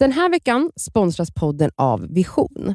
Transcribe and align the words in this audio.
Den 0.00 0.12
här 0.12 0.28
veckan 0.30 0.70
sponsras 0.76 1.30
podden 1.34 1.70
av 1.76 2.06
Vision. 2.14 2.74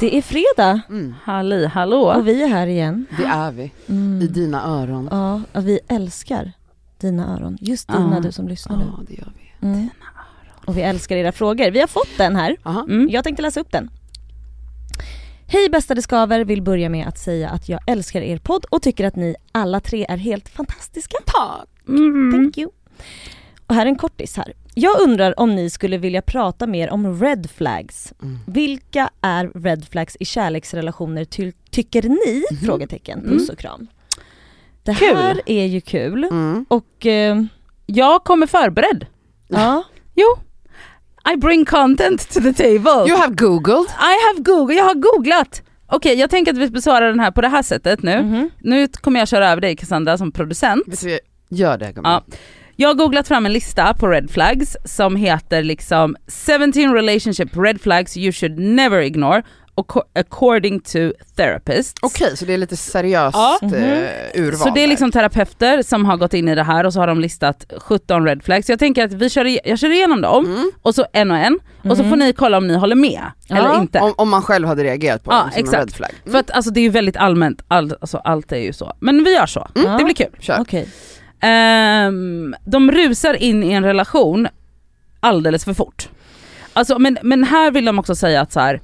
Det 0.00 0.16
är 0.18 0.22
fredag 0.22 0.80
Mm, 0.88 1.14
Halli 1.24 1.66
hallå. 1.66 2.02
och 2.16 2.28
vi 2.28 2.42
är 2.42 2.48
här 2.48 2.66
igen. 2.66 3.06
det 3.18 3.24
är 3.24 3.52
vi. 3.52 3.72
Mm. 3.88 4.22
I 4.22 4.26
dina 4.26 4.64
öron. 4.66 5.08
Ja, 5.10 5.40
och 5.54 5.68
vi 5.68 5.80
älskar 5.88 6.52
dina 7.00 7.34
öron. 7.36 7.58
Just 7.60 7.88
dina, 7.88 8.14
Ja. 8.14 8.20
du 8.20 8.32
som 8.32 8.48
lyssnar 8.48 8.76
nu. 8.76 8.84
Ja, 8.98 9.04
det 9.08 9.14
gör 9.14 9.32
vi. 9.60 9.66
Mm. 9.68 9.88
Och 10.64 10.76
vi 10.76 10.82
älskar 10.82 11.16
era 11.16 11.32
frågor. 11.32 11.70
Vi 11.70 11.80
har 11.80 11.86
fått 11.86 12.18
den 12.18 12.36
här. 12.36 12.56
Mm. 12.64 13.08
Jag 13.10 13.24
tänkte 13.24 13.42
läsa 13.42 13.60
upp 13.60 13.72
den. 13.72 13.90
Hej 15.52 15.68
bästa 15.70 15.94
det 15.94 16.02
skaver, 16.02 16.44
vill 16.44 16.62
börja 16.62 16.88
med 16.88 17.06
att 17.08 17.18
säga 17.18 17.48
att 17.50 17.68
jag 17.68 17.80
älskar 17.86 18.20
er 18.22 18.38
podd 18.38 18.64
och 18.70 18.82
tycker 18.82 19.04
att 19.06 19.16
ni 19.16 19.34
alla 19.52 19.80
tre 19.80 20.06
är 20.08 20.16
helt 20.16 20.48
fantastiska. 20.48 21.16
Tack. 21.26 21.68
Mm. 21.88 22.32
Thank 22.32 22.58
you. 22.58 22.70
Och 23.66 23.74
här 23.74 23.82
är 23.86 23.90
en 23.90 23.96
kortis 23.98 24.36
här. 24.36 24.52
Jag 24.74 25.00
undrar 25.00 25.40
om 25.40 25.54
ni 25.56 25.70
skulle 25.70 25.98
vilja 25.98 26.22
prata 26.22 26.66
mer 26.66 26.90
om 26.90 27.20
red 27.20 27.50
flags. 27.50 28.12
Mm. 28.22 28.38
Vilka 28.46 29.10
är 29.20 29.50
red 29.54 29.84
flags 29.90 30.16
i 30.20 30.24
kärleksrelationer 30.24 31.24
ty- 31.24 31.52
tycker 31.70 32.02
ni? 32.02 32.44
Mhm. 32.50 32.66
Frågetecken. 32.66 33.18
Mm. 33.18 33.30
Puss 33.30 33.48
och 33.48 33.58
kram. 33.58 33.86
Det 34.82 34.94
Kul. 34.94 35.16
här 35.16 35.40
är 35.46 35.64
ju 35.66 35.80
kul 35.80 36.24
Mm. 36.24 36.66
och 36.68 37.06
eh, 37.06 37.42
Jag 37.86 38.24
kommer 38.24 38.46
förberedd. 38.46 39.06
ja, 39.48 39.82
Jo. 40.14 40.26
I 41.24 41.36
bring 41.36 41.64
content 41.64 42.28
to 42.30 42.40
the 42.40 42.52
table. 42.52 43.08
You 43.08 43.16
have 43.16 43.34
googled. 43.34 43.86
I 43.88 44.14
have 44.26 44.42
googled, 44.44 44.78
jag 44.78 44.84
har 44.84 44.94
googlat. 44.94 45.62
Okej, 45.86 46.14
jag 46.14 46.30
tänker 46.30 46.52
att 46.52 46.58
vi 46.58 46.70
besvarar 46.70 47.08
den 47.08 47.20
här 47.20 47.30
på 47.30 47.40
det 47.40 47.48
här 47.48 47.62
sättet 47.62 48.02
nu. 48.02 48.22
mhm. 48.22 48.50
Nu 48.60 48.88
kommer 48.88 49.18
jag 49.20 49.28
köra 49.28 49.48
över 49.50 49.60
dig 49.60 49.76
Cassandra 49.76 50.18
som 50.18 50.32
producent. 50.32 51.02
Gör 51.48 51.78
det 51.78 51.92
gumman. 51.92 52.12
Ja. 52.28 52.36
Jag 52.76 52.88
har 52.88 52.94
googlat 52.94 53.28
fram 53.28 53.46
en 53.46 53.52
lista 53.52 53.94
på 53.94 54.08
red 54.08 54.30
flags 54.30 54.76
som 54.84 55.16
heter 55.16 55.62
liksom 55.62 56.16
17 56.72 56.94
relationship 56.94 57.56
red 57.56 57.80
flags 57.80 58.16
you 58.16 58.32
should 58.32 58.58
never 58.58 59.00
ignore 59.00 59.42
according 60.14 60.80
to 60.80 60.98
therapists. 61.36 61.94
Okej, 62.02 62.36
så 62.36 62.44
det 62.44 62.52
är 62.54 62.58
lite 62.58 62.76
seriöst 62.76 63.36
Ja. 63.36 63.58
eh, 63.62 64.40
urval 64.42 64.58
Så 64.58 64.70
det 64.70 64.80
är 64.84 64.86
liksom 64.88 65.12
terapeuter 65.12 65.82
som 65.82 66.04
har 66.04 66.16
gått 66.16 66.34
in 66.34 66.48
i 66.48 66.54
det 66.54 66.62
här 66.62 66.86
och 66.86 66.92
så 66.92 67.00
har 67.00 67.06
de 67.06 67.20
listat 67.20 67.72
17 67.78 68.24
red 68.26 68.42
flags. 68.44 68.66
Så 68.66 68.72
jag 68.72 68.78
tänker 68.78 69.04
att 69.04 69.12
vi 69.12 69.30
kör, 69.30 69.68
jag 69.68 69.78
kör 69.78 69.90
igenom 69.90 70.20
dem 70.20 70.44
Mm. 70.46 70.70
och 70.82 70.94
så 70.94 71.06
en 71.12 71.30
och 71.30 71.36
en 71.36 71.58
och 71.84 71.96
så 71.96 72.02
Mhm. 72.02 72.10
får 72.10 72.16
ni 72.16 72.32
kolla 72.32 72.56
om 72.58 72.66
ni 72.66 72.74
håller 72.74 72.96
med 72.96 73.22
Ja. 73.48 73.56
eller 73.56 73.80
inte. 73.80 73.98
Om, 74.00 74.14
om 74.16 74.28
man 74.30 74.42
själv 74.42 74.66
hade 74.68 74.84
reagerat 74.84 75.24
på 75.24 75.32
Ja, 75.32 75.36
dem 75.40 75.50
som 75.52 75.60
exakt. 75.60 75.74
en 75.74 75.80
red 75.86 75.92
flag. 75.94 76.10
Mm. 76.22 76.32
För 76.32 76.38
att 76.38 76.50
alltså 76.50 76.70
det 76.70 76.80
är 76.80 76.82
ju 76.82 76.88
väldigt 76.90 77.16
allmänt, 77.16 77.62
all, 77.68 77.94
alltså, 78.00 78.16
allt 78.18 78.52
är 78.52 78.56
ju 78.58 78.72
så. 78.72 78.92
Men 79.00 79.24
vi 79.24 79.34
gör 79.34 79.46
så, 79.46 79.68
Ja. 79.74 79.96
det 79.98 80.04
blir 80.04 80.14
kul. 80.14 80.36
Kör. 80.40 80.56
Okej. 80.60 80.88
Ehm, 81.40 82.54
de 82.64 82.90
rusar 82.92 83.34
in 83.34 83.62
i 83.64 83.72
en 83.72 83.84
relation 83.84 84.48
alldeles 85.20 85.64
för 85.64 85.74
fort. 85.74 86.08
Alltså, 86.72 86.98
men, 86.98 87.18
men 87.22 87.44
här 87.44 87.70
vill 87.70 87.84
de 87.84 87.98
också 87.98 88.14
säga 88.14 88.40
att 88.40 88.52
så 88.52 88.60
här, 88.60 88.80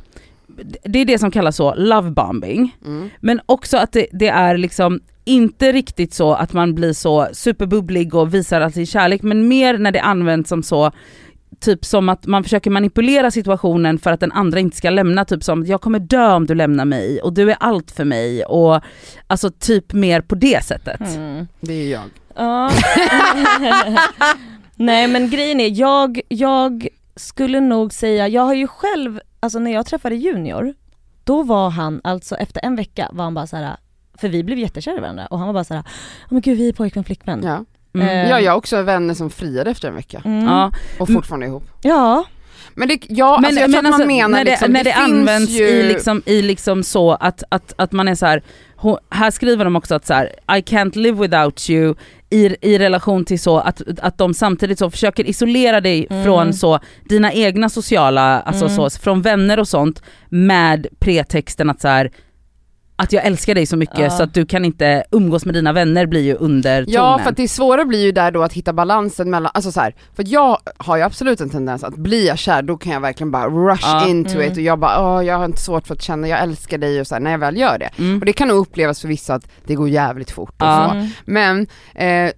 det 0.85 0.99
är 0.99 1.05
det 1.05 1.19
som 1.19 1.31
kallas 1.31 1.57
så 1.57 1.75
love 1.75 2.11
bombing. 2.11 2.77
Mm. 2.85 3.11
Men 3.21 3.41
också 3.47 3.77
att 3.77 3.93
det, 3.93 4.07
det 4.13 4.29
är 4.29 4.57
liksom 4.57 5.01
inte 5.25 5.73
riktigt 5.73 6.15
så 6.15 6.35
att 6.35 6.53
man 6.53 6.75
blir 6.75 6.93
så 6.93 7.29
superbubblig 7.33 8.15
och 8.15 8.35
visar 8.35 8.61
all 8.61 8.73
sin 8.73 8.87
kärlek 8.87 9.23
men 9.23 9.49
mer 9.49 9.79
när 9.79 9.93
det 9.93 10.01
används 10.01 10.49
som 10.49 10.63
så 10.63 10.93
Typ 11.61 11.85
som 11.85 12.09
att 12.09 12.27
man 12.27 12.43
försöker 12.43 12.71
manipulera 12.71 13.31
situationen 13.31 13.99
för 13.99 14.13
att 14.13 14.21
den 14.21 14.33
andra 14.33 14.61
inte 14.61 14.77
ska 14.77 14.91
lämna, 14.91 15.25
typ 15.25 15.45
som 15.45 15.67
jag 15.67 15.81
kommer 15.81 15.99
dö 15.99 16.33
om 16.33 16.47
du 16.47 16.55
lämnar 16.55 16.85
mig 16.85 17.21
och 17.21 17.33
du 17.33 17.51
är 17.51 17.57
allt 17.61 17.91
för 17.91 18.05
mig 18.05 18.45
och 18.45 18.81
alltså 19.27 19.51
typ 19.51 19.93
mer 19.93 20.21
på 20.21 20.35
det 20.35 20.65
sättet. 20.65 21.01
Mm. 21.01 21.47
Det 21.61 21.73
är 21.73 21.93
jag. 21.93 22.03
Ja. 22.35 22.71
Nej 24.75 25.09
men 25.09 25.31
grejen 25.31 25.61
är, 25.61 25.81
jag, 25.81 26.21
jag 26.29 26.89
skulle 27.17 27.61
nog 27.61 27.93
säga, 27.93 28.29
jag 28.29 28.43
har 28.43 28.55
ju 28.55 28.67
själv, 28.67 29.21
alltså 29.47 29.59
när 29.59 29.73
jag 29.73 29.87
träffade 29.87 30.15
Junior, 30.17 30.75
då 31.25 31.43
var 31.43 31.71
han, 31.71 32.01
alltså 32.05 32.35
efter 32.35 32.65
en 32.65 32.77
vecka 32.77 33.09
var 33.13 33.25
han 33.25 33.35
bara 33.35 33.47
så 33.47 33.57
här. 33.57 33.77
för 34.19 34.29
vi 34.29 34.45
blev 34.45 34.59
jättekära 34.59 34.97
i 34.97 35.01
varandra 35.01 35.27
och 35.27 35.39
han 35.39 35.47
var 35.47 35.55
bara 35.55 35.65
så 35.65 35.75
här, 35.75 35.83
oh 35.83 35.87
men 36.29 36.41
gud 36.41 36.59
vi 36.59 36.69
är 36.69 36.73
pojkvän 36.73 37.05
flickvän. 37.05 37.43
Ja. 37.45 37.65
Mm. 37.95 38.09
Eh, 38.09 38.31
ja, 38.31 38.41
jag 38.41 38.53
har 38.53 38.59
också 38.59 38.83
vänner 38.83 39.15
som 39.15 39.31
friade 39.31 39.71
efter 39.71 39.89
en 39.89 39.95
vecka 39.95 40.23
Mm. 40.25 40.45
Ja. 40.45 40.73
och 40.99 41.09
fortfarande 41.13 41.47
är 41.47 41.49
ihop. 41.49 41.65
ja. 41.83 42.25
Men 42.79 42.89
det, 42.89 43.01
ja, 43.09 43.37
alltså 43.37 43.61
jag 43.61 43.71
tror 43.71 43.79
att 43.79 43.85
man 43.85 43.93
alltså, 43.93 44.07
menar 44.09 44.29
när 44.29 44.45
det, 44.45 44.51
liksom, 44.51 44.73
när 44.73 44.85
det, 44.85 44.93
finns 44.93 45.05
används 45.05 45.51
ju... 45.51 45.65
i, 45.69 45.83
liksom, 45.83 46.23
i 46.27 46.43
liksom 46.43 46.83
så 46.83 47.13
att, 47.13 47.43
att, 47.49 47.73
att 47.77 47.93
man 47.93 48.09
är 48.09 48.15
så 48.15 48.27
här. 48.27 48.43
här 49.11 49.31
skriver 49.31 49.65
de 49.65 49.77
också 49.77 49.95
att 49.95 50.07
så 50.07 50.15
här, 50.15 50.27
I 50.27 50.61
can't 50.61 50.99
live 50.99 51.21
without 51.21 51.71
you 51.71 51.95
i, 52.31 52.57
i 52.63 52.79
relation 52.79 53.25
till 53.25 53.41
så 53.41 53.59
att, 53.59 53.83
att 54.03 54.19
de 54.19 54.35
samtidigt 54.35 54.79
så 54.79 54.91
försöker 54.91 55.25
isolera 55.27 55.81
dig 55.81 56.07
Mm. 56.11 56.25
från 56.25 56.53
så 56.55 56.79
dina 57.05 57.33
egna 57.33 57.69
sociala, 57.69 58.41
alltså 58.41 58.65
Mm. 58.65 58.77
så, 58.91 58.99
från 59.01 59.23
vänner 59.23 59.59
och 59.61 59.69
sånt 59.69 60.03
med 60.29 60.87
pretexten 60.99 61.71
att 61.71 61.81
så 61.81 61.89
här, 61.89 62.11
att 62.99 63.13
jag 63.13 63.25
älskar 63.25 63.55
dig 63.55 63.67
så 63.67 63.77
mycket 63.77 63.99
Ja. 63.99 64.11
så 64.11 64.23
att 64.23 64.35
du 64.35 64.47
kan 64.47 64.65
inte 64.65 65.05
umgås 65.11 65.45
med 65.45 65.55
dina 65.55 65.73
vänner 65.73 66.07
blir 66.07 66.21
ju 66.23 66.35
undertonen. 66.35 66.95
Ja 66.95 67.19
för 67.23 67.31
att 67.31 67.37
det 67.37 67.49
svåra 67.49 67.85
blir 67.85 68.03
ju 68.05 68.13
där 68.13 68.31
då 68.31 68.43
att 68.43 68.53
hitta 68.53 68.73
balansen 68.73 69.31
mellan, 69.31 69.51
alltså 69.55 69.73
så 69.73 69.81
här, 69.81 69.95
för 70.17 70.25
jag 70.27 70.59
har 70.79 70.97
ju 70.97 71.03
absolut 71.03 71.41
en 71.41 71.51
tendens 71.51 71.85
att 71.85 71.97
blir 71.97 72.27
jag 72.27 72.39
kär 72.39 72.63
då 72.63 72.77
kan 72.77 72.93
jag 72.93 73.01
verkligen 73.01 73.31
bara 73.31 73.47
rush 73.49 73.83
Ja. 73.87 74.07
into 74.09 74.35
Mm. 74.35 74.53
it 74.53 74.57
och 74.57 74.63
jag 74.63 74.79
bara 74.79 75.15
åh 75.17 75.25
jag 75.25 75.39
har 75.39 75.45
inte 75.45 75.61
svårt 75.61 75.87
för 75.87 75.95
att 75.95 76.03
känna 76.03 76.29
jag 76.29 76.41
älskar 76.43 76.79
dig 76.79 77.01
och 77.01 77.07
så 77.07 77.15
här, 77.15 77.21
när 77.23 77.31
jag 77.31 77.39
väl 77.39 77.57
gör 77.57 77.79
det. 77.79 77.91
Mm. 77.99 78.19
Och 78.19 78.25
det 78.27 78.33
kan 78.33 78.49
nog 78.49 78.57
upplevas 78.59 79.01
för 79.01 79.09
vissa 79.09 79.35
att 79.35 79.47
det 79.67 79.75
går 79.75 79.89
jävligt 79.89 80.31
fort 80.31 80.63
och 80.63 80.67
Ja. 80.69 80.91
så. 80.93 81.09
Men 81.31 81.67
eh, 81.95 82.31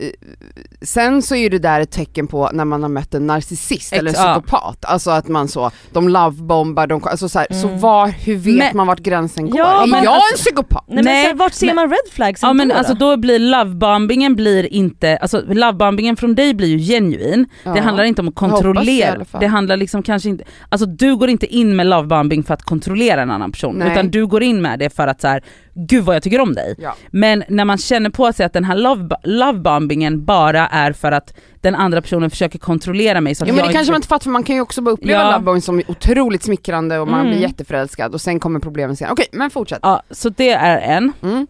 sen 0.82 1.22
så 1.22 1.34
är 1.34 1.38
ju 1.38 1.48
det 1.48 1.58
där 1.58 1.80
ett 1.80 1.90
tecken 1.90 2.26
på 2.26 2.50
när 2.52 2.64
man 2.64 2.82
har 2.82 2.88
mött 2.90 3.14
en 3.14 3.26
narcissist 3.26 3.92
Ex- 3.92 3.92
eller 3.92 4.10
en 4.10 4.34
psykopat, 4.34 4.84
alltså 4.84 5.10
att 5.10 5.28
man 5.28 5.48
så, 5.48 5.70
de 5.92 6.08
lovebombar, 6.08 6.86
de, 6.86 7.04
alltså 7.04 7.28
så, 7.28 7.38
här, 7.38 7.46
så 7.62 7.68
Mm. 7.68 7.80
var, 7.80 8.08
hur 8.08 8.36
vet 8.36 8.54
Men- 8.58 8.76
man 8.76 8.86
vart 8.86 8.98
gränsen 9.00 9.50
går? 9.50 9.58
Ja, 9.58 9.86
men 9.86 10.04
jag 10.04 10.12
alltså- 10.14 10.36
psykopat? 10.48 10.84
Nej, 10.88 10.94
men 10.94 11.04
Nej, 11.04 11.22
så 11.24 11.28
här, 11.28 11.34
vart 11.36 11.52
ser 11.52 11.66
men- 11.66 11.76
man 11.76 11.90
red 11.90 12.12
flags 12.12 12.42
Ja 12.42 12.52
men 12.52 12.68
då, 12.68 12.74
alltså 12.74 12.94
då 12.94 13.16
blir 13.16 13.38
lovebombingen 13.38 14.34
blir 14.36 14.72
inte, 14.72 15.16
alltså 15.16 15.42
lovebombingen 15.48 16.16
från 16.16 16.34
dig 16.34 16.54
blir 16.54 16.68
ju 16.68 16.78
genuin. 16.94 17.46
Det 17.64 17.70
Ja. 17.76 17.82
handlar 17.82 18.04
inte 18.04 18.22
om 18.22 18.28
att 18.28 18.34
det 18.34 18.38
kontrollera, 18.38 19.24
det 19.40 19.46
handlar 19.46 19.76
liksom 19.76 20.02
kanske 20.02 20.28
inte, 20.28 20.44
alltså 20.68 20.86
du 20.86 21.16
går 21.16 21.28
inte 21.28 21.46
in 21.46 21.76
med 21.76 21.86
lovebombing 21.86 22.42
för 22.44 22.54
att 22.54 22.62
kontrollera 22.62 23.22
en 23.22 23.30
annan 23.30 23.52
person 23.52 23.74
Nej. 23.78 23.92
utan 23.92 24.10
du 24.10 24.26
går 24.26 24.42
in 24.42 24.62
med 24.62 24.78
det 24.78 24.90
för 24.96 25.06
att 25.06 25.20
så 25.20 25.28
här, 25.28 25.42
gud 25.74 26.04
vad 26.04 26.16
jag 26.16 26.22
tycker 26.22 26.40
om 26.40 26.54
dig. 26.54 26.74
Ja. 26.78 26.94
Men 27.10 27.44
när 27.48 27.64
man 27.64 27.78
känner 27.78 28.10
på 28.10 28.32
sig 28.32 28.46
att 28.46 28.52
den 28.52 28.64
här 28.64 28.76
love, 28.76 29.16
lovebombingen 29.24 30.24
bara 30.24 30.66
är 30.66 30.92
för 30.92 31.12
att 31.12 31.34
den 31.60 31.74
andra 31.74 32.02
personen 32.02 32.30
försöker 32.30 32.58
kontrollera 32.58 33.20
mig 33.20 33.34
så 33.34 33.44
att 33.44 33.48
Jo 33.48 33.54
men 33.54 33.66
det 33.66 33.72
kanske 33.72 33.80
inte... 33.80 33.90
man 33.92 33.96
inte 33.98 34.08
fattar 34.08 34.24
för 34.24 34.30
man 34.30 34.42
kan 34.42 34.56
ju 34.56 34.62
också 34.62 34.80
bara 34.82 34.90
uppleva 34.90 35.20
Ja. 35.20 35.30
lovebombing 35.32 35.62
som 35.62 35.82
otroligt 35.88 36.42
smickrande 36.42 36.98
och 36.98 37.08
man 37.08 37.20
Mm. 37.20 37.32
blir 37.32 37.40
jätteförälskad 37.42 38.14
och 38.14 38.20
sen 38.20 38.40
kommer 38.40 38.60
problemen 38.60 38.96
sen. 38.96 39.08
Okej 39.10 39.26
men 39.32 39.50
fortsätt. 39.50 39.78
Ja, 39.82 40.02
så 40.10 40.28
det 40.28 40.50
är 40.50 40.78
en. 40.78 41.12
Mm. 41.22 41.46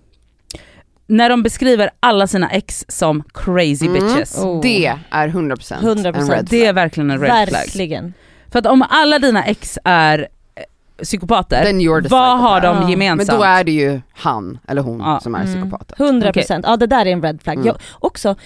När 1.06 1.30
de 1.30 1.42
beskriver 1.42 1.90
alla 2.00 2.26
sina 2.26 2.50
ex 2.50 2.84
som 2.88 3.22
crazy 3.34 3.86
Mm. 3.86 3.92
bitches. 3.92 4.38
Oh. 4.38 4.60
Det 4.62 4.94
är 5.10 5.28
100%, 5.28 5.80
100%. 5.82 6.16
en 6.18 6.30
red 6.30 6.46
Det 6.50 6.56
är 6.56 6.64
flag. 6.64 6.74
verkligen 6.74 7.10
en 7.10 7.20
red 7.20 7.28
flag. 7.48 7.58
Verkligen. 7.60 8.14
För 8.52 8.58
att 8.58 8.66
om 8.66 8.84
alla 8.90 9.18
dina 9.18 9.44
ex 9.44 9.78
är 9.84 10.18
eh, 10.54 10.62
psykopater, 11.04 12.08
vad 12.10 12.38
har 12.40 12.60
de 12.60 12.82
Ja. 12.82 12.90
gemensamt? 12.90 13.28
Men 13.28 13.36
då 13.38 13.42
är 13.44 13.64
det 13.64 13.72
ju 13.72 14.00
han 14.12 14.58
eller 14.68 14.82
hon 14.82 15.00
Ja. 15.00 15.20
som 15.22 15.34
är 15.34 15.40
Mm. 15.42 15.52
psykopaten. 15.54 16.06
100 16.06 16.32
procent, 16.32 16.64
ja 16.68 16.76
det 16.76 16.86
där 16.86 17.06
är 17.06 17.10
en 17.12 17.22
red 17.22 17.42
flag. 17.42 17.54
Mm. 17.54 17.66
Jag, 17.66 17.76
också, 17.98 18.36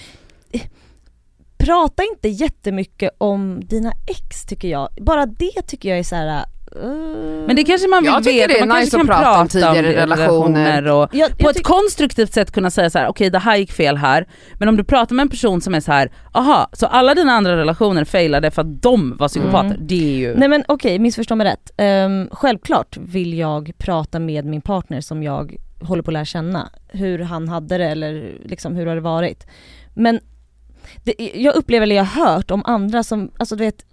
prata 1.66 2.02
inte 2.02 2.28
jättemycket 2.28 3.10
om 3.18 3.60
dina 3.64 3.92
ex 4.10 4.44
tycker 4.44 4.68
jag. 4.68 4.88
Bara 5.00 5.26
det 5.26 5.62
tycker 5.66 5.88
jag 5.88 5.98
är 5.98 6.02
så 6.02 6.16
här. 6.16 6.26
eh, 6.82 6.88
Men 7.46 7.56
det 7.56 7.64
kanske 7.64 7.88
man 7.88 8.02
vill 8.02 8.12
Jag 8.12 8.24
veta, 8.24 8.46
det 8.48 8.58
är 8.60 8.66
man 8.66 8.78
nice 8.78 8.90
kanske 8.90 8.96
kan 8.98 9.06
prata 9.06 9.40
om 9.40 9.48
prata 9.48 9.74
tidigare 9.74 10.02
relationer. 10.02 10.86
och 10.88 11.08
jag, 11.12 11.30
på 11.30 11.36
jag 11.38 11.56
ett 11.56 11.62
konstruktivt 11.62 12.32
sätt 12.32 12.50
kunna 12.52 12.70
säga 12.70 12.90
så 12.90 12.98
här: 12.98 13.08
okej 13.08 13.30
det 13.30 13.38
här 13.38 13.56
gick 13.56 13.72
fel 13.72 13.96
här, 13.96 14.26
men 14.58 14.68
om 14.68 14.76
du 14.76 14.84
pratar 14.84 15.14
med 15.14 15.22
en 15.22 15.28
person 15.28 15.60
som 15.60 15.74
är 15.74 15.80
så 15.80 15.92
här, 15.92 16.12
aha, 16.32 16.68
så 16.72 16.86
alla 16.86 17.14
dina 17.14 17.32
andra 17.32 17.56
relationer 17.56 18.04
failade 18.04 18.50
för 18.50 18.62
att 18.62 18.82
de 18.82 19.16
var 19.16 19.28
psykopater, 19.28 19.66
Mm. 19.74 19.86
det 19.86 19.94
är 20.14 20.16
ju... 20.18 20.34
Nej 20.36 20.48
men 20.48 20.64
okej, 20.68 20.98
missförstå 20.98 21.34
mig 21.36 21.46
rätt. 21.46 21.70
Ehm, 21.76 22.28
självklart 22.32 22.96
vill 22.96 23.38
jag 23.38 23.72
prata 23.78 24.18
med 24.18 24.44
min 24.44 24.60
partner 24.62 25.00
som 25.00 25.22
jag 25.22 25.56
håller 25.80 26.02
på 26.02 26.10
att 26.10 26.12
lära 26.12 26.24
känna. 26.24 26.70
Hur 26.88 27.18
han 27.18 27.48
hade 27.48 27.78
det 27.78 27.86
eller 27.86 28.32
liksom 28.44 28.76
hur 28.76 28.86
har 28.86 28.94
det 28.94 29.00
varit. 29.00 29.46
Men 29.94 30.20
det, 31.04 31.30
jag 31.34 31.54
upplever 31.54 31.82
eller 31.82 31.96
jag 31.96 32.04
har 32.04 32.26
hört 32.34 32.50
om 32.50 32.62
andra 32.64 33.02
som, 33.02 33.30
alltså 33.38 33.56
du 33.56 33.64
vet 33.64 33.84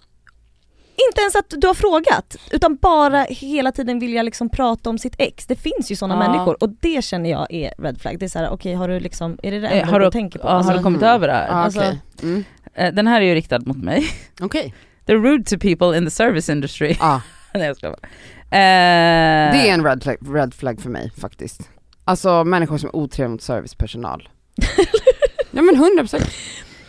inte 1.09 1.21
ens 1.21 1.36
att 1.36 1.53
du 1.62 1.68
har 1.68 1.74
frågat, 1.74 2.36
utan 2.51 2.75
bara 2.75 3.24
hela 3.30 3.71
tiden 3.71 4.00
vilja 4.00 4.24
liksom 4.24 4.50
prata 4.50 4.89
om 4.89 4.97
sitt 4.97 5.15
ex. 5.18 5.45
Det 5.45 5.56
finns 5.56 5.91
ju 5.91 5.95
sådana 5.95 6.24
Ja. 6.25 6.31
människor 6.31 6.63
och 6.63 6.69
det 6.69 7.03
känner 7.03 7.30
jag 7.30 7.47
är 7.53 7.74
red 7.77 8.01
flag. 8.01 8.19
Det 8.19 8.25
är 8.25 8.30
såhär, 8.30 8.50
okej 8.50 8.74
har 8.74 8.88
du 8.88 9.00
liksom, 9.00 9.39
är 9.44 9.51
det 9.51 9.59
det 9.59 9.68
Eh, 9.68 9.77
enda 9.81 9.91
har 9.91 10.00
du 10.00 10.06
du, 10.06 10.12
tänker 10.12 10.39
på? 10.39 10.47
ja, 10.47 10.51
har 10.51 10.57
Alltså, 10.57 10.74
du 10.74 10.83
kommit 10.83 11.01
Mm. 11.01 11.13
över 11.15 11.27
det 11.27 11.33
här? 11.33 11.47
Ah, 11.50 11.53
Alltså- 11.53 11.80
Okej. 11.80 12.01
Mm. 12.24 12.44
Eh, 12.74 12.94
Den 12.94 13.07
här 13.07 13.21
är 13.21 13.25
ju 13.25 13.35
riktad 13.35 13.59
mot 13.59 13.77
mig. 13.77 14.07
Okej. 14.42 14.74
They're 15.06 15.24
rude 15.24 15.44
to 15.44 15.57
people 15.59 15.97
in 15.97 16.06
the 16.06 16.12
service 16.12 16.50
industry. 16.50 16.95
Ah, 17.00 17.19
Nej 17.53 17.63
jag 17.68 17.77
skojar 17.77 17.92
bara. 18.01 18.07
Eh, 18.51 19.51
det 19.53 19.69
är 19.69 19.74
en 19.74 19.83
red 19.85 20.03
flag, 20.03 20.18
red 20.35 20.53
flag 20.53 20.81
för 20.81 20.89
mig 20.89 21.12
faktiskt. 21.21 21.69
Alltså 22.03 22.44
människor 22.44 22.77
som 22.77 22.89
är 22.89 22.95
otrevliga 22.95 23.30
mot 23.30 23.42
servicepersonal. 23.42 24.30
ja 25.51 25.62
men 25.62 25.75
100%. 25.75 26.24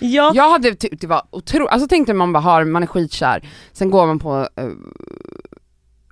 Ja, 0.00 0.32
Jag 0.35 0.50
hade 0.50 0.75
tyckt 0.75 1.00
det 1.00 1.06
var 1.06 1.23
otroligt, 1.31 1.70
alltså 1.70 1.88
tänk 1.88 2.06
dig 2.06 2.14
man 2.17 2.32
bara 2.32 2.41
har, 2.41 2.64
man 2.64 2.82
är 2.82 2.87
skitkär, 2.87 3.49
sen 3.73 3.91
går 3.91 4.06
man 4.06 4.19
på, 4.19 4.49
eh, 4.56 4.64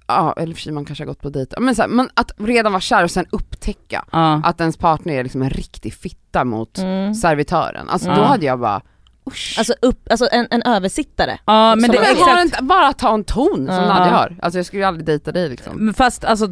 ja 0.07 0.35
eller 0.37 0.55
för 0.55 0.61
sig 0.63 0.73
man 0.73 0.85
kanske 0.85 1.05
har 1.05 1.07
gått 1.09 1.23
på 1.23 1.31
dejt, 1.31 1.61
men 1.61 1.75
så 1.75 1.83
här, 1.83 1.89
man, 1.89 2.09
att 2.15 2.31
redan 2.39 2.73
vara 2.73 2.81
kär 2.81 3.05
och 3.05 3.11
sen 3.11 3.27
upptäcka 3.31 4.05
Ja. 4.13 4.41
att 4.45 4.61
ens 4.61 4.77
partner 4.77 5.15
är 5.15 5.23
liksom 5.23 5.43
en 5.43 5.51
riktig 5.51 5.95
fitta 5.95 6.45
mot 6.45 6.79
mm. 6.79 7.15
servitören, 7.15 7.89
alltså 7.89 8.09
då 8.09 8.15
Ja. 8.21 8.25
hade 8.25 8.47
jag 8.47 8.61
bara 8.61 8.83
usch. 9.27 9.55
alltså, 9.59 9.75
upp, 9.83 10.07
alltså 10.11 10.29
en, 10.33 10.47
en 10.51 10.63
översittare. 10.63 11.39
ja 11.45 11.77
men 11.77 11.91
det 11.91 12.01
men 12.01 12.13
exakt. 12.13 12.61
en, 12.61 12.67
bara 12.67 12.93
ta 12.93 13.15
en 13.15 13.25
ton 13.25 13.55
som 13.67 13.75
Ja. 13.75 13.87
Nadja 13.89 14.13
har, 14.13 14.37
alltså 14.43 14.59
jag 14.59 14.67
skulle 14.67 14.83
ju 14.83 14.87
aldrig 14.87 15.07
dejta 15.07 15.33
dig 15.33 15.49
liksom. 15.49 15.77
Men 15.77 15.95
Fast 15.95 16.25
alltså, 16.25 16.49